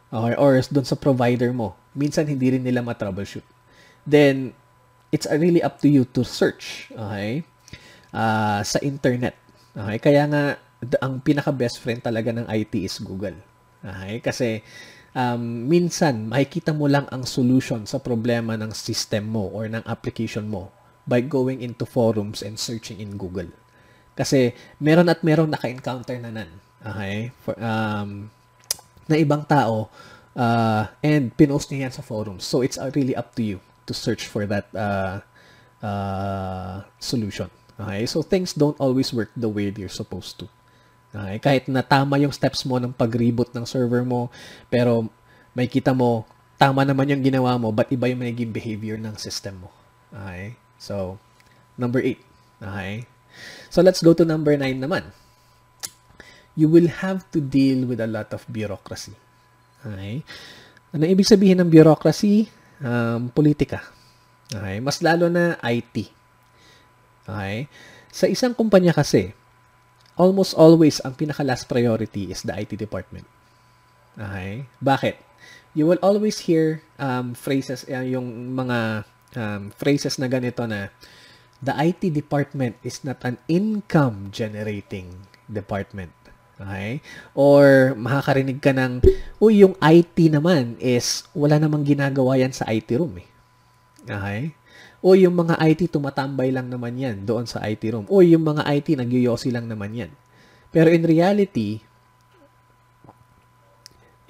okay, 0.08 0.34
or 0.40 0.56
doon 0.72 0.86
sa 0.86 0.96
provider 0.96 1.52
mo, 1.52 1.76
minsan 1.92 2.24
hindi 2.24 2.56
rin 2.56 2.64
nila 2.64 2.80
ma-troubleshoot. 2.80 3.44
Then, 4.08 4.56
it's 5.12 5.28
really 5.28 5.60
up 5.60 5.80
to 5.84 5.88
you 5.88 6.08
to 6.16 6.24
search, 6.24 6.88
okay, 6.92 7.44
uh, 8.16 8.64
sa 8.64 8.80
internet. 8.80 9.36
Okay? 9.76 9.98
Kaya 10.00 10.22
nga, 10.28 10.44
ang 11.04 11.20
pinaka-best 11.20 11.80
friend 11.80 12.00
talaga 12.00 12.32
ng 12.32 12.48
IT 12.48 12.72
is 12.80 12.96
Google. 13.00 13.36
Okay? 13.84 14.24
Kasi, 14.24 14.64
um, 15.14 15.70
minsan, 15.70 16.28
makikita 16.28 16.74
mo 16.74 16.90
lang 16.90 17.06
ang 17.08 17.24
solution 17.24 17.86
sa 17.86 18.02
problema 18.02 18.58
ng 18.58 18.74
system 18.74 19.30
mo 19.30 19.48
or 19.54 19.70
ng 19.70 19.82
application 19.86 20.50
mo 20.50 20.74
by 21.06 21.22
going 21.22 21.62
into 21.62 21.86
forums 21.86 22.42
and 22.42 22.58
searching 22.58 23.00
in 23.00 23.16
Google. 23.16 23.48
Kasi 24.14 24.54
meron 24.78 25.10
at 25.10 25.22
meron 25.26 25.50
naka-encounter 25.50 26.18
na 26.20 26.30
nan. 26.30 26.50
Okay? 26.84 27.32
For, 27.42 27.54
um, 27.58 28.30
na 29.08 29.16
ibang 29.16 29.44
tao 29.44 29.90
uh, 30.36 30.84
and 31.02 31.34
pinost 31.34 31.70
niya 31.70 31.88
yan 31.88 31.94
sa 31.94 32.02
forums. 32.02 32.44
So 32.44 32.62
it's 32.62 32.78
uh, 32.78 32.90
really 32.94 33.14
up 33.14 33.34
to 33.36 33.42
you 33.42 33.58
to 33.86 33.92
search 33.92 34.26
for 34.26 34.46
that 34.46 34.70
uh, 34.72 35.20
uh, 35.84 36.86
solution. 36.98 37.50
Okay? 37.76 38.06
So 38.06 38.22
things 38.22 38.54
don't 38.54 38.78
always 38.78 39.12
work 39.12 39.30
the 39.36 39.50
way 39.50 39.70
they're 39.70 39.92
supposed 39.92 40.38
to. 40.40 40.48
Okay? 41.14 41.36
Kahit 41.38 41.64
na 41.70 41.86
tama 41.86 42.18
yung 42.18 42.34
steps 42.34 42.66
mo 42.66 42.82
ng 42.82 42.90
pag-reboot 42.90 43.54
ng 43.54 43.62
server 43.62 44.02
mo, 44.02 44.34
pero 44.66 45.06
may 45.54 45.70
kita 45.70 45.94
mo, 45.94 46.26
tama 46.58 46.82
naman 46.82 47.06
yung 47.06 47.22
ginawa 47.22 47.54
mo, 47.54 47.70
but 47.70 47.86
iba 47.94 48.10
yung 48.10 48.18
magiging 48.18 48.50
behavior 48.50 48.98
ng 48.98 49.14
system 49.14 49.62
mo. 49.62 49.70
Okay? 50.10 50.58
So, 50.76 51.22
number 51.78 52.02
8. 52.02 52.18
Okay? 52.66 53.06
So 53.70 53.82
let's 53.82 54.02
go 54.02 54.14
to 54.14 54.26
number 54.26 54.54
9 54.54 54.78
naman. 54.78 55.14
You 56.54 56.70
will 56.70 56.86
have 57.02 57.26
to 57.34 57.42
deal 57.42 57.86
with 57.86 57.98
a 57.98 58.10
lot 58.10 58.30
of 58.30 58.46
bureaucracy. 58.46 59.14
Okay? 59.82 60.22
Ano 60.94 61.02
ibig 61.06 61.26
sabihin 61.26 61.58
ng 61.62 61.70
bureaucracy? 61.70 62.46
Um, 62.78 63.30
politika. 63.34 63.82
Okay? 64.50 64.78
Mas 64.78 65.02
lalo 65.02 65.26
na 65.26 65.58
IT. 65.66 66.10
Okay? 67.26 67.66
Sa 68.14 68.30
isang 68.30 68.54
kumpanya 68.54 68.94
kasi, 68.94 69.34
almost 70.14 70.54
always 70.54 71.02
ang 71.02 71.14
pinaka-last 71.18 71.66
priority 71.66 72.30
is 72.30 72.42
the 72.42 72.54
IT 72.54 72.78
department. 72.78 73.26
Okay? 74.14 74.66
Bakit? 74.78 75.16
You 75.74 75.90
will 75.90 76.02
always 76.02 76.46
hear 76.46 76.86
um, 77.02 77.34
phrases, 77.34 77.82
uh, 77.90 78.06
yung 78.06 78.54
mga 78.54 79.02
um, 79.34 79.62
phrases 79.74 80.22
na 80.22 80.30
ganito 80.30 80.62
na 80.70 80.94
the 81.58 81.74
IT 81.74 82.14
department 82.14 82.78
is 82.86 83.02
not 83.02 83.18
an 83.26 83.42
income 83.50 84.30
generating 84.30 85.26
department. 85.50 86.14
Okay? 86.54 87.02
Or 87.34 87.98
makakarinig 87.98 88.62
ka 88.62 88.70
ng, 88.70 89.02
uy, 89.42 89.66
yung 89.66 89.74
IT 89.82 90.14
naman 90.30 90.78
is 90.78 91.26
wala 91.34 91.58
namang 91.58 91.82
ginagawa 91.82 92.38
yan 92.38 92.54
sa 92.54 92.70
IT 92.70 92.94
room 92.94 93.18
eh. 93.18 93.28
Okay? 94.06 94.54
O 95.04 95.12
yung 95.12 95.36
mga 95.36 95.60
IT 95.60 95.92
tumatambay 95.92 96.48
lang 96.48 96.72
naman 96.72 96.96
yan 96.96 97.28
doon 97.28 97.44
sa 97.44 97.60
IT 97.68 97.84
room. 97.92 98.08
O 98.08 98.24
yung 98.24 98.40
mga 98.40 98.64
IT 98.72 98.96
nagyoyosi 98.96 99.52
lang 99.52 99.68
naman 99.68 99.92
yan. 99.92 100.12
Pero 100.72 100.88
in 100.88 101.04
reality, 101.04 101.84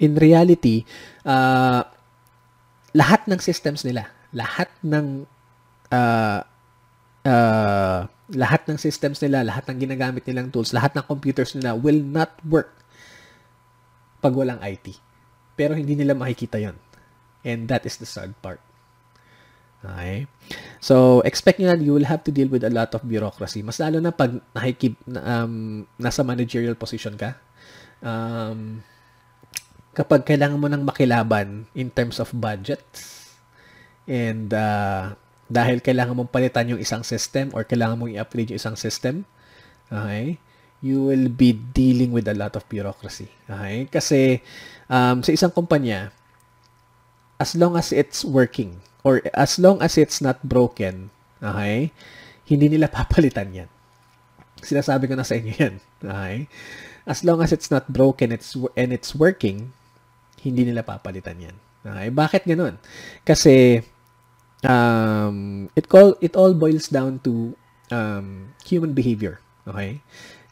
in 0.03 0.19
reality, 0.19 0.83
uh, 1.23 1.79
lahat 2.91 3.23
ng 3.31 3.39
systems 3.39 3.87
nila, 3.87 4.11
lahat 4.35 4.67
ng 4.83 5.23
uh, 5.95 6.41
uh, 7.23 8.01
lahat 8.33 8.61
ng 8.65 8.77
systems 8.81 9.21
nila, 9.21 9.45
lahat 9.45 9.69
ng 9.69 9.77
ginagamit 9.79 10.27
nilang 10.27 10.49
tools, 10.49 10.73
lahat 10.73 10.97
ng 10.97 11.05
computers 11.05 11.53
nila 11.53 11.77
will 11.77 12.01
not 12.01 12.33
work 12.43 12.73
pag 14.19 14.33
walang 14.33 14.57
IT. 14.59 14.97
Pero 15.53 15.77
hindi 15.77 15.93
nila 15.93 16.17
makikita 16.17 16.57
yon 16.57 16.75
And 17.45 17.69
that 17.69 17.85
is 17.85 18.01
the 18.01 18.09
sad 18.09 18.33
part. 18.41 18.64
Okay? 19.85 20.25
So, 20.81 21.21
expect 21.25 21.61
nyo 21.61 21.73
na 21.73 21.77
you 21.81 21.93
will 21.93 22.09
have 22.09 22.21
to 22.25 22.31
deal 22.33 22.49
with 22.49 22.65
a 22.65 22.73
lot 22.73 22.93
of 22.93 23.05
bureaucracy. 23.05 23.65
Mas 23.65 23.81
lalo 23.81 24.01
na 24.01 24.13
pag 24.13 24.37
nakikip, 24.53 24.97
um, 25.09 25.85
nasa 25.97 26.21
managerial 26.21 26.77
position 26.77 27.17
ka. 27.17 27.37
Um, 28.05 28.85
kapag 29.95 30.27
kailangan 30.27 30.59
mo 30.59 30.67
nang 30.67 30.83
makilaban 30.83 31.65
in 31.71 31.87
terms 31.87 32.19
of 32.19 32.29
budget 32.35 32.83
and 34.05 34.51
uh, 34.51 35.15
dahil 35.47 35.79
kailangan 35.79 36.13
mong 36.13 36.29
palitan 36.29 36.75
yung 36.75 36.81
isang 36.81 37.01
system 37.01 37.49
or 37.55 37.63
kailangan 37.63 37.97
mong 37.97 38.11
i-upgrade 38.11 38.51
yung 38.51 38.59
isang 38.59 38.77
system, 38.77 39.23
okay, 39.87 40.37
you 40.83 41.01
will 41.09 41.31
be 41.31 41.53
dealing 41.53 42.11
with 42.11 42.27
a 42.27 42.35
lot 42.35 42.53
of 42.53 42.67
bureaucracy. 42.69 43.31
Okay? 43.49 43.89
Kasi 43.89 44.41
um, 44.91 45.21
sa 45.25 45.31
isang 45.31 45.49
kumpanya, 45.49 46.11
as 47.39 47.55
long 47.55 47.73
as 47.73 47.89
it's 47.95 48.21
working, 48.21 48.77
or 49.05 49.21
as 49.37 49.61
long 49.61 49.85
as 49.85 50.01
it's 50.01 50.17
not 50.17 50.41
broken, 50.41 51.13
okay, 51.37 51.93
hindi 52.49 52.65
nila 52.73 52.89
papalitan 52.97 53.53
yan. 53.53 53.69
Sinasabi 54.65 55.05
ko 55.05 55.13
na 55.13 55.21
sa 55.21 55.37
inyo 55.37 55.53
yan. 55.53 55.75
Okay? 56.01 56.49
As 57.05 57.21
long 57.21 57.37
as 57.45 57.53
it's 57.53 57.69
not 57.69 57.85
broken 57.85 58.33
it's, 58.33 58.57
and 58.73 58.89
it's 58.89 59.13
working, 59.13 59.77
hindi 60.41 60.65
nila 60.65 60.81
papalitan 60.81 61.37
yan. 61.37 61.55
Okay? 61.85 62.09
Bakit 62.09 62.49
ganun? 62.49 62.81
Kasi 63.21 63.85
um, 64.65 65.69
it, 65.77 65.85
call, 65.85 66.17
it 66.17 66.33
all 66.33 66.57
boils 66.57 66.89
down 66.89 67.21
to 67.21 67.53
um, 67.93 68.57
human 68.65 68.97
behavior. 68.97 69.37
Okay? 69.69 70.01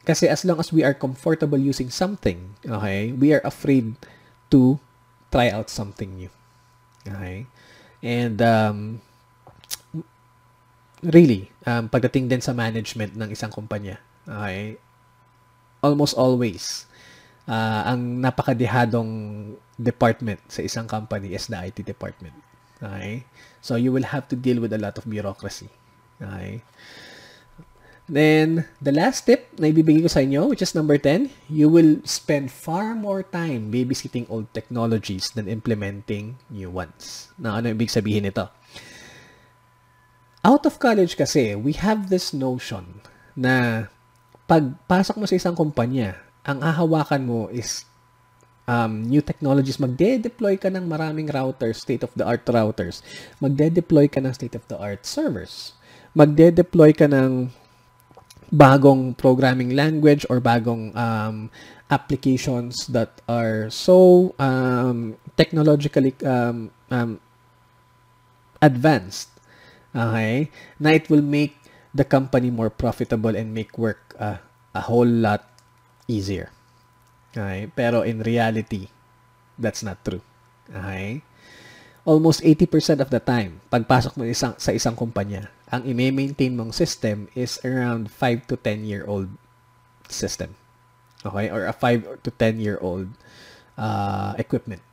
Kasi 0.06 0.30
as 0.30 0.46
long 0.46 0.60
as 0.62 0.70
we 0.70 0.86
are 0.86 0.94
comfortable 0.94 1.58
using 1.58 1.90
something, 1.90 2.54
okay, 2.68 3.16
we 3.16 3.32
are 3.32 3.42
afraid 3.48 3.96
to 4.52 4.78
try 5.32 5.50
out 5.50 5.72
something 5.72 6.14
new. 6.14 6.30
Okay? 7.08 7.48
And 8.04 8.38
um, 8.44 9.00
really, 11.00 11.48
um, 11.64 11.88
pagdating 11.88 12.28
din 12.28 12.44
sa 12.44 12.52
management 12.52 13.16
ng 13.16 13.32
isang 13.32 13.48
kumpanya, 13.48 14.04
okay, 14.28 14.76
almost 15.80 16.20
always, 16.20 16.84
uh, 17.48 17.88
ang 17.88 18.20
napakadehadong 18.20 19.12
department 19.80 20.40
sa 20.52 20.64
isang 20.64 20.84
company 20.84 21.32
is 21.32 21.48
the 21.48 21.56
IT 21.60 21.88
department. 21.88 22.36
Okay? 22.84 23.24
So, 23.64 23.80
you 23.80 23.96
will 23.96 24.08
have 24.12 24.28
to 24.32 24.36
deal 24.36 24.60
with 24.60 24.76
a 24.76 24.80
lot 24.80 25.00
of 25.00 25.08
bureaucracy. 25.08 25.72
Okay? 26.20 26.60
Then, 28.04 28.68
the 28.84 28.92
last 28.92 29.24
tip 29.24 29.48
na 29.56 29.72
ibibigay 29.72 30.04
ko 30.04 30.12
sa 30.12 30.20
inyo, 30.20 30.52
which 30.52 30.60
is 30.60 30.76
number 30.76 31.00
10, 31.00 31.32
you 31.48 31.72
will 31.72 32.04
spend 32.04 32.52
far 32.52 32.92
more 32.92 33.24
time 33.24 33.72
babysitting 33.72 34.28
old 34.28 34.52
technologies 34.52 35.32
than 35.32 35.48
implementing 35.48 36.36
new 36.52 36.68
ones. 36.68 37.32
Na 37.40 37.64
ano 37.64 37.72
ibig 37.72 37.88
sabihin 37.88 38.28
nito? 38.28 38.52
Out 40.44 40.68
of 40.68 40.84
college 40.84 41.16
kasi, 41.16 41.56
we 41.56 41.72
have 41.80 42.12
this 42.12 42.36
notion 42.36 43.00
na 43.40 43.88
pagpasok 44.52 45.16
mo 45.16 45.24
sa 45.24 45.40
isang 45.40 45.56
kumpanya, 45.56 46.20
ang 46.44 46.60
hahawakan 46.60 47.24
mo 47.24 47.40
is 47.48 47.88
um, 48.68 49.08
new 49.08 49.24
technologies. 49.24 49.80
Magde-deploy 49.80 50.60
ka 50.60 50.68
ng 50.68 50.84
maraming 50.84 51.32
routers, 51.32 51.80
state-of-the-art 51.80 52.44
routers. 52.52 53.00
Magde-deploy 53.40 54.12
ka 54.12 54.20
ng 54.20 54.36
state-of-the-art 54.36 55.08
servers. 55.08 55.72
Magde-deploy 56.12 56.92
ka 56.92 57.08
ng 57.08 57.63
bagong 58.54 59.18
programming 59.18 59.74
language 59.74 60.30
or 60.30 60.38
bagong 60.38 60.94
um, 60.94 61.50
applications 61.90 62.86
that 62.94 63.18
are 63.26 63.66
so 63.74 64.32
um, 64.38 65.18
technologically 65.34 66.14
um, 66.22 66.70
um, 66.94 67.18
advanced 68.62 69.34
okay 69.98 70.54
na 70.78 70.94
it 70.94 71.10
will 71.10 71.26
make 71.26 71.58
the 71.98 72.06
company 72.06 72.54
more 72.54 72.70
profitable 72.70 73.34
and 73.34 73.54
make 73.58 73.74
work 73.78 74.14
uh, 74.22 74.38
a 74.78 74.82
whole 74.86 75.10
lot 75.10 75.50
easier 76.06 76.54
okay? 77.34 77.70
Pero 77.74 78.06
in 78.06 78.22
reality 78.22 78.86
that's 79.58 79.82
not 79.82 79.98
true 80.06 80.22
okay 80.70 81.26
almost 82.04 82.44
80% 82.44 83.00
of 83.00 83.10
the 83.10 83.20
time 83.24 83.64
pagpasok 83.72 84.20
mo 84.20 84.28
isang, 84.28 84.56
sa 84.60 84.76
isang 84.76 84.96
kumpanya 84.96 85.52
ang 85.74 85.90
i-maintain 85.90 86.54
mong 86.54 86.70
system 86.70 87.26
is 87.34 87.58
around 87.66 88.06
5 88.14 88.46
to 88.46 88.54
10 88.62 88.86
year 88.86 89.10
old 89.10 89.34
system. 90.06 90.54
Okay? 91.26 91.50
Or 91.50 91.66
a 91.66 91.74
5 91.74 92.22
to 92.22 92.30
10 92.30 92.62
year 92.62 92.78
old 92.78 93.10
uh, 93.74 94.38
equipment. 94.38 94.86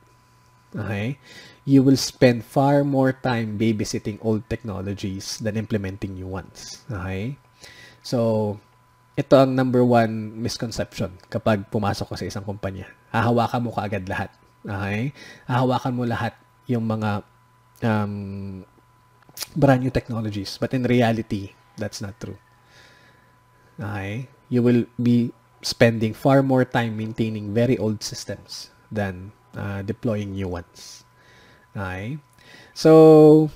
Okay? 0.73 1.21
You 1.69 1.85
will 1.85 2.01
spend 2.01 2.41
far 2.41 2.81
more 2.81 3.13
time 3.13 3.61
babysitting 3.61 4.17
old 4.25 4.49
technologies 4.49 5.37
than 5.37 5.53
implementing 5.53 6.17
new 6.17 6.25
ones. 6.25 6.81
Okay? 6.89 7.37
So, 8.01 8.57
ito 9.13 9.37
ang 9.37 9.53
number 9.53 9.85
one 9.85 10.41
misconception 10.41 11.13
kapag 11.29 11.69
pumasok 11.69 12.09
ka 12.09 12.15
sa 12.17 12.25
isang 12.25 12.41
kumpanya. 12.41 12.89
Hahawakan 13.13 13.69
mo 13.69 13.69
kaagad 13.69 14.09
lahat. 14.09 14.33
Okay? 14.65 15.13
Hahawakan 15.45 15.93
mo 15.93 16.09
lahat 16.09 16.33
yung 16.67 16.85
mga 16.85 17.23
um, 17.83 18.63
brand 19.55 19.81
new 19.81 19.91
technologies. 19.91 20.57
But 20.59 20.73
in 20.73 20.83
reality, 20.83 21.53
that's 21.77 22.01
not 22.01 22.19
true. 22.19 22.37
Okay? 23.79 24.27
You 24.49 24.61
will 24.61 24.85
be 25.01 25.33
spending 25.61 26.13
far 26.13 26.41
more 26.41 26.65
time 26.65 26.97
maintaining 26.97 27.53
very 27.53 27.77
old 27.77 28.03
systems 28.03 28.69
than 28.91 29.31
uh, 29.55 29.81
deploying 29.81 30.33
new 30.33 30.47
ones. 30.47 31.03
Okay? 31.75 32.17
So, 32.73 33.49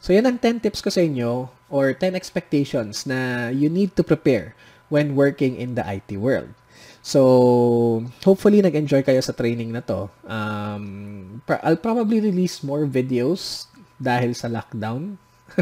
so 0.00 0.12
yan 0.12 0.26
ang 0.26 0.38
10 0.38 0.60
tips 0.60 0.80
ko 0.80 0.90
sa 0.90 1.00
inyo 1.00 1.48
or 1.70 1.92
10 1.92 2.14
expectations 2.14 3.06
na 3.06 3.48
you 3.48 3.68
need 3.68 3.96
to 3.96 4.04
prepare 4.04 4.54
when 4.88 5.16
working 5.16 5.56
in 5.56 5.74
the 5.74 5.84
IT 5.84 6.16
world. 6.20 6.52
So, 7.04 8.00
hopefully 8.24 8.64
nag-enjoy 8.64 9.04
kayo 9.04 9.20
sa 9.20 9.36
training 9.36 9.76
na 9.76 9.84
to. 9.84 10.08
Um, 10.24 11.44
I'll 11.60 11.76
probably 11.76 12.16
release 12.16 12.64
more 12.64 12.88
videos 12.88 13.68
dahil 14.00 14.32
sa 14.32 14.48
lockdown, 14.48 15.20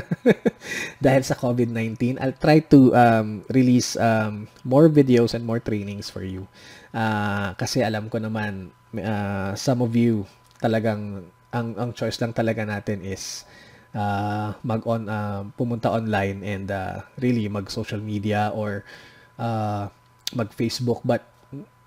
dahil 1.05 1.26
sa 1.26 1.35
COVID-19, 1.35 2.22
I'll 2.22 2.38
try 2.38 2.62
to 2.70 2.94
um, 2.94 3.42
release 3.50 3.98
um, 3.98 4.46
more 4.62 4.87
videos 4.87 5.35
and 5.35 5.42
more 5.42 5.59
trainings 5.59 6.07
for 6.07 6.22
you. 6.22 6.46
Uh, 6.94 7.59
kasi 7.59 7.83
alam 7.83 8.07
ko 8.07 8.22
naman, 8.22 8.70
uh, 9.02 9.59
some 9.59 9.83
of 9.83 9.90
you 9.98 10.22
talagang, 10.62 11.26
ang, 11.50 11.74
ang 11.74 11.90
choice 11.90 12.22
lang 12.22 12.31
talaga 12.31 12.62
natin 12.62 13.02
is 13.02 13.42
uh, 13.98 14.55
mag 14.62 14.87
on 14.87 15.11
uh, 15.11 15.42
pumunta 15.59 15.90
online 15.90 16.46
and 16.46 16.70
uh, 16.70 17.02
really 17.18 17.50
mag 17.50 17.66
social 17.66 17.98
media 17.98 18.55
or 18.55 18.87
uh, 19.42 19.90
mag 20.38 20.48
Facebook 20.55 21.02
but 21.02 21.32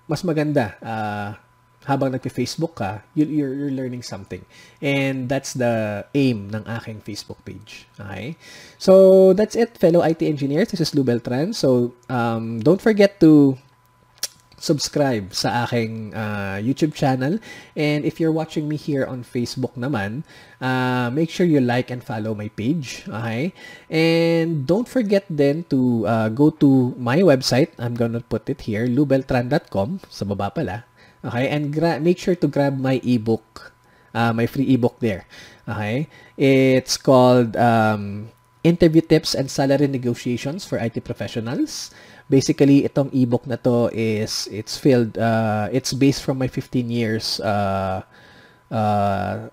mas 0.06 0.22
maganda 0.22 0.74
uh, 0.82 1.34
habang 1.86 2.10
nagpe-Facebook 2.10 2.82
ka, 2.82 3.06
you're, 3.14 3.54
you're 3.54 3.70
learning 3.70 4.02
something. 4.02 4.42
And 4.82 5.30
that's 5.30 5.54
the 5.54 6.04
aim 6.14 6.50
ng 6.50 6.66
aking 6.66 7.06
Facebook 7.06 7.38
page. 7.46 7.86
Okay? 7.94 8.34
So, 8.78 9.32
that's 9.34 9.54
it, 9.54 9.78
fellow 9.78 10.02
IT 10.02 10.22
engineers. 10.22 10.74
This 10.74 10.82
is 10.82 10.94
Lou 10.94 11.06
Beltran. 11.06 11.54
So, 11.54 11.94
um, 12.10 12.58
don't 12.58 12.82
forget 12.82 13.20
to 13.22 13.56
subscribe 14.66 15.30
sa 15.30 15.62
aking 15.62 16.10
uh, 16.10 16.58
YouTube 16.58 16.90
channel. 16.90 17.38
And 17.78 18.02
if 18.02 18.18
you're 18.18 18.34
watching 18.34 18.66
me 18.66 18.74
here 18.74 19.06
on 19.06 19.22
Facebook 19.22 19.78
naman, 19.78 20.26
uh, 20.58 21.14
make 21.14 21.30
sure 21.30 21.46
you 21.46 21.62
like 21.62 21.94
and 21.94 22.02
follow 22.02 22.34
my 22.34 22.50
page. 22.50 23.06
Okay? 23.06 23.54
And 23.86 24.66
don't 24.66 24.90
forget 24.90 25.22
then 25.30 25.62
to 25.70 26.02
uh, 26.10 26.28
go 26.34 26.50
to 26.58 26.98
my 26.98 27.22
website. 27.22 27.70
I'm 27.78 27.94
gonna 27.94 28.26
put 28.26 28.50
it 28.50 28.66
here, 28.66 28.90
lubeltran.com. 28.90 30.02
Sa 30.10 30.26
baba 30.26 30.50
pala. 30.50 30.82
Okay? 31.22 31.46
And 31.46 31.70
make 32.02 32.18
sure 32.18 32.34
to 32.34 32.50
grab 32.50 32.74
my 32.74 32.98
ebook, 33.06 33.70
uh, 34.10 34.34
my 34.34 34.50
free 34.50 34.66
ebook 34.74 34.98
there. 34.98 35.30
Okay? 35.70 36.10
It's 36.34 36.98
called 36.98 37.54
um, 37.54 38.34
Interview 38.66 39.00
Tips 39.00 39.30
and 39.38 39.46
Salary 39.46 39.86
Negotiations 39.86 40.66
for 40.66 40.82
IT 40.82 40.98
Professionals. 41.06 41.94
Basically, 42.26 42.82
itong 42.82 43.14
ebook 43.14 43.46
na 43.46 43.54
to 43.56 43.86
is, 43.94 44.50
it's 44.50 44.74
filled, 44.74 45.14
uh, 45.18 45.70
it's 45.70 45.94
based 45.94 46.26
from 46.26 46.38
my 46.38 46.48
15 46.48 46.90
years 46.90 47.38
uh, 47.40 48.02
uh, 48.70 49.46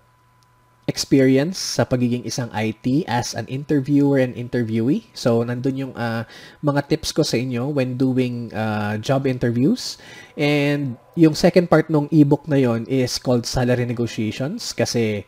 experience 0.84 1.56
sa 1.56 1.88
pagiging 1.88 2.28
isang 2.28 2.52
IT 2.52 3.08
as 3.08 3.32
an 3.32 3.48
interviewer 3.48 4.20
and 4.20 4.36
interviewee. 4.36 5.08
So, 5.16 5.40
nandun 5.40 5.76
yung 5.80 5.94
uh, 5.96 6.28
mga 6.60 6.88
tips 6.92 7.12
ko 7.12 7.24
sa 7.24 7.40
inyo 7.40 7.72
when 7.72 7.96
doing 7.96 8.52
uh, 8.52 8.98
job 9.00 9.24
interviews. 9.24 9.96
And 10.36 11.00
yung 11.16 11.32
second 11.34 11.70
part 11.72 11.88
ng 11.88 12.12
ebook 12.12 12.44
na 12.50 12.60
yon 12.60 12.84
is 12.84 13.16
called 13.16 13.46
Salary 13.48 13.88
Negotiations 13.88 14.76
kasi 14.76 15.24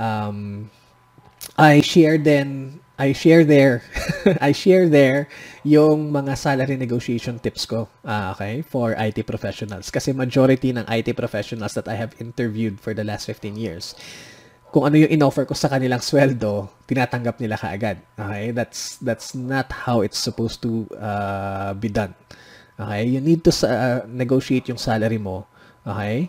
um, 0.00 0.70
I 1.58 1.82
share 1.82 2.16
then 2.16 2.80
I 2.98 3.14
share 3.14 3.46
there 3.46 3.86
I 4.42 4.50
share 4.50 4.90
there 4.90 5.30
yung 5.62 6.10
mga 6.10 6.34
salary 6.34 6.74
negotiation 6.74 7.38
tips 7.38 7.64
ko 7.64 7.86
uh, 8.02 8.34
okay 8.34 8.66
for 8.66 8.98
IT 8.98 9.22
professionals 9.22 9.88
kasi 9.94 10.10
majority 10.10 10.74
ng 10.74 10.82
IT 10.90 11.14
professionals 11.14 11.78
that 11.78 11.86
I 11.86 11.94
have 11.94 12.18
interviewed 12.18 12.82
for 12.82 12.92
the 12.92 13.06
last 13.06 13.30
15 13.30 13.54
years 13.54 13.94
kung 14.68 14.84
ano 14.84 15.00
yung 15.00 15.12
inoffer 15.12 15.48
ko 15.48 15.56
sa 15.56 15.72
kanilang 15.72 16.04
sweldo, 16.04 16.68
tinatanggap 16.84 17.40
nila 17.40 17.56
kaagad. 17.56 18.04
Okay? 18.16 18.52
That's 18.52 19.00
that's 19.00 19.32
not 19.32 19.72
how 19.72 20.04
it's 20.04 20.20
supposed 20.20 20.60
to 20.64 20.84
uh, 20.96 21.72
be 21.72 21.88
done. 21.88 22.12
Okay? 22.76 23.08
You 23.08 23.20
need 23.24 23.44
to 23.48 23.52
uh, 23.64 24.04
negotiate 24.08 24.68
yung 24.68 24.80
salary 24.80 25.16
mo. 25.16 25.48
Okay? 25.88 26.28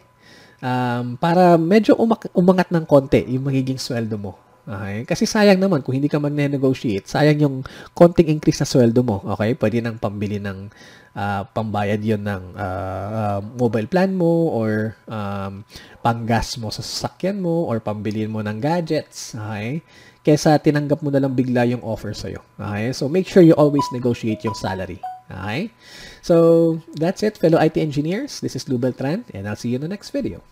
Um, 0.59 1.19
para 1.19 1.55
medyo 1.59 1.95
umak- 1.99 2.31
umangat 2.35 2.71
ng 2.71 2.83
konti 2.83 3.27
yung 3.27 3.47
magiging 3.47 3.79
sweldo 3.79 4.15
mo. 4.15 4.39
Okay? 4.69 4.97
Kasi 5.09 5.25
sayang 5.25 5.57
naman 5.57 5.81
kung 5.81 5.97
hindi 5.97 6.05
ka 6.05 6.21
magne-negotiate, 6.21 7.09
sayang 7.09 7.41
yung 7.41 7.55
konting 7.97 8.29
increase 8.29 8.61
na 8.61 8.69
sweldo 8.69 9.01
mo. 9.01 9.25
Okay? 9.33 9.57
Pwede 9.57 9.81
nang 9.81 9.97
pambili 9.97 10.37
ng 10.37 10.69
uh, 11.17 11.41
pambayad 11.49 11.97
yon 12.05 12.21
ng 12.21 12.43
uh, 12.53 13.07
uh, 13.09 13.39
mobile 13.57 13.89
plan 13.89 14.13
mo 14.13 14.53
or 14.53 14.93
um, 15.09 15.65
panggas 16.05 16.61
mo 16.61 16.69
sa 16.69 16.85
sasakyan 16.85 17.41
mo 17.41 17.65
or 17.65 17.81
pambili 17.81 18.29
mo 18.29 18.45
ng 18.45 18.61
gadgets. 18.61 19.33
Okay? 19.33 19.81
Kesa 20.21 20.61
tinanggap 20.61 21.01
mo 21.01 21.09
na 21.09 21.17
lang 21.17 21.33
bigla 21.33 21.65
yung 21.65 21.81
offer 21.81 22.13
sa'yo. 22.13 22.45
Okay? 22.61 22.93
So, 22.93 23.09
make 23.09 23.25
sure 23.25 23.41
you 23.41 23.57
always 23.57 23.85
negotiate 23.89 24.45
yung 24.45 24.53
salary. 24.53 25.01
Okay? 25.33 25.73
So, 26.21 26.77
that's 26.93 27.25
it, 27.25 27.41
fellow 27.41 27.57
IT 27.57 27.81
engineers. 27.81 28.37
This 28.37 28.53
is 28.53 28.69
Lou 28.69 28.77
Beltran, 28.77 29.25
and 29.33 29.49
I'll 29.49 29.57
see 29.57 29.73
you 29.73 29.81
in 29.81 29.85
the 29.85 29.89
next 29.89 30.13
video. 30.13 30.45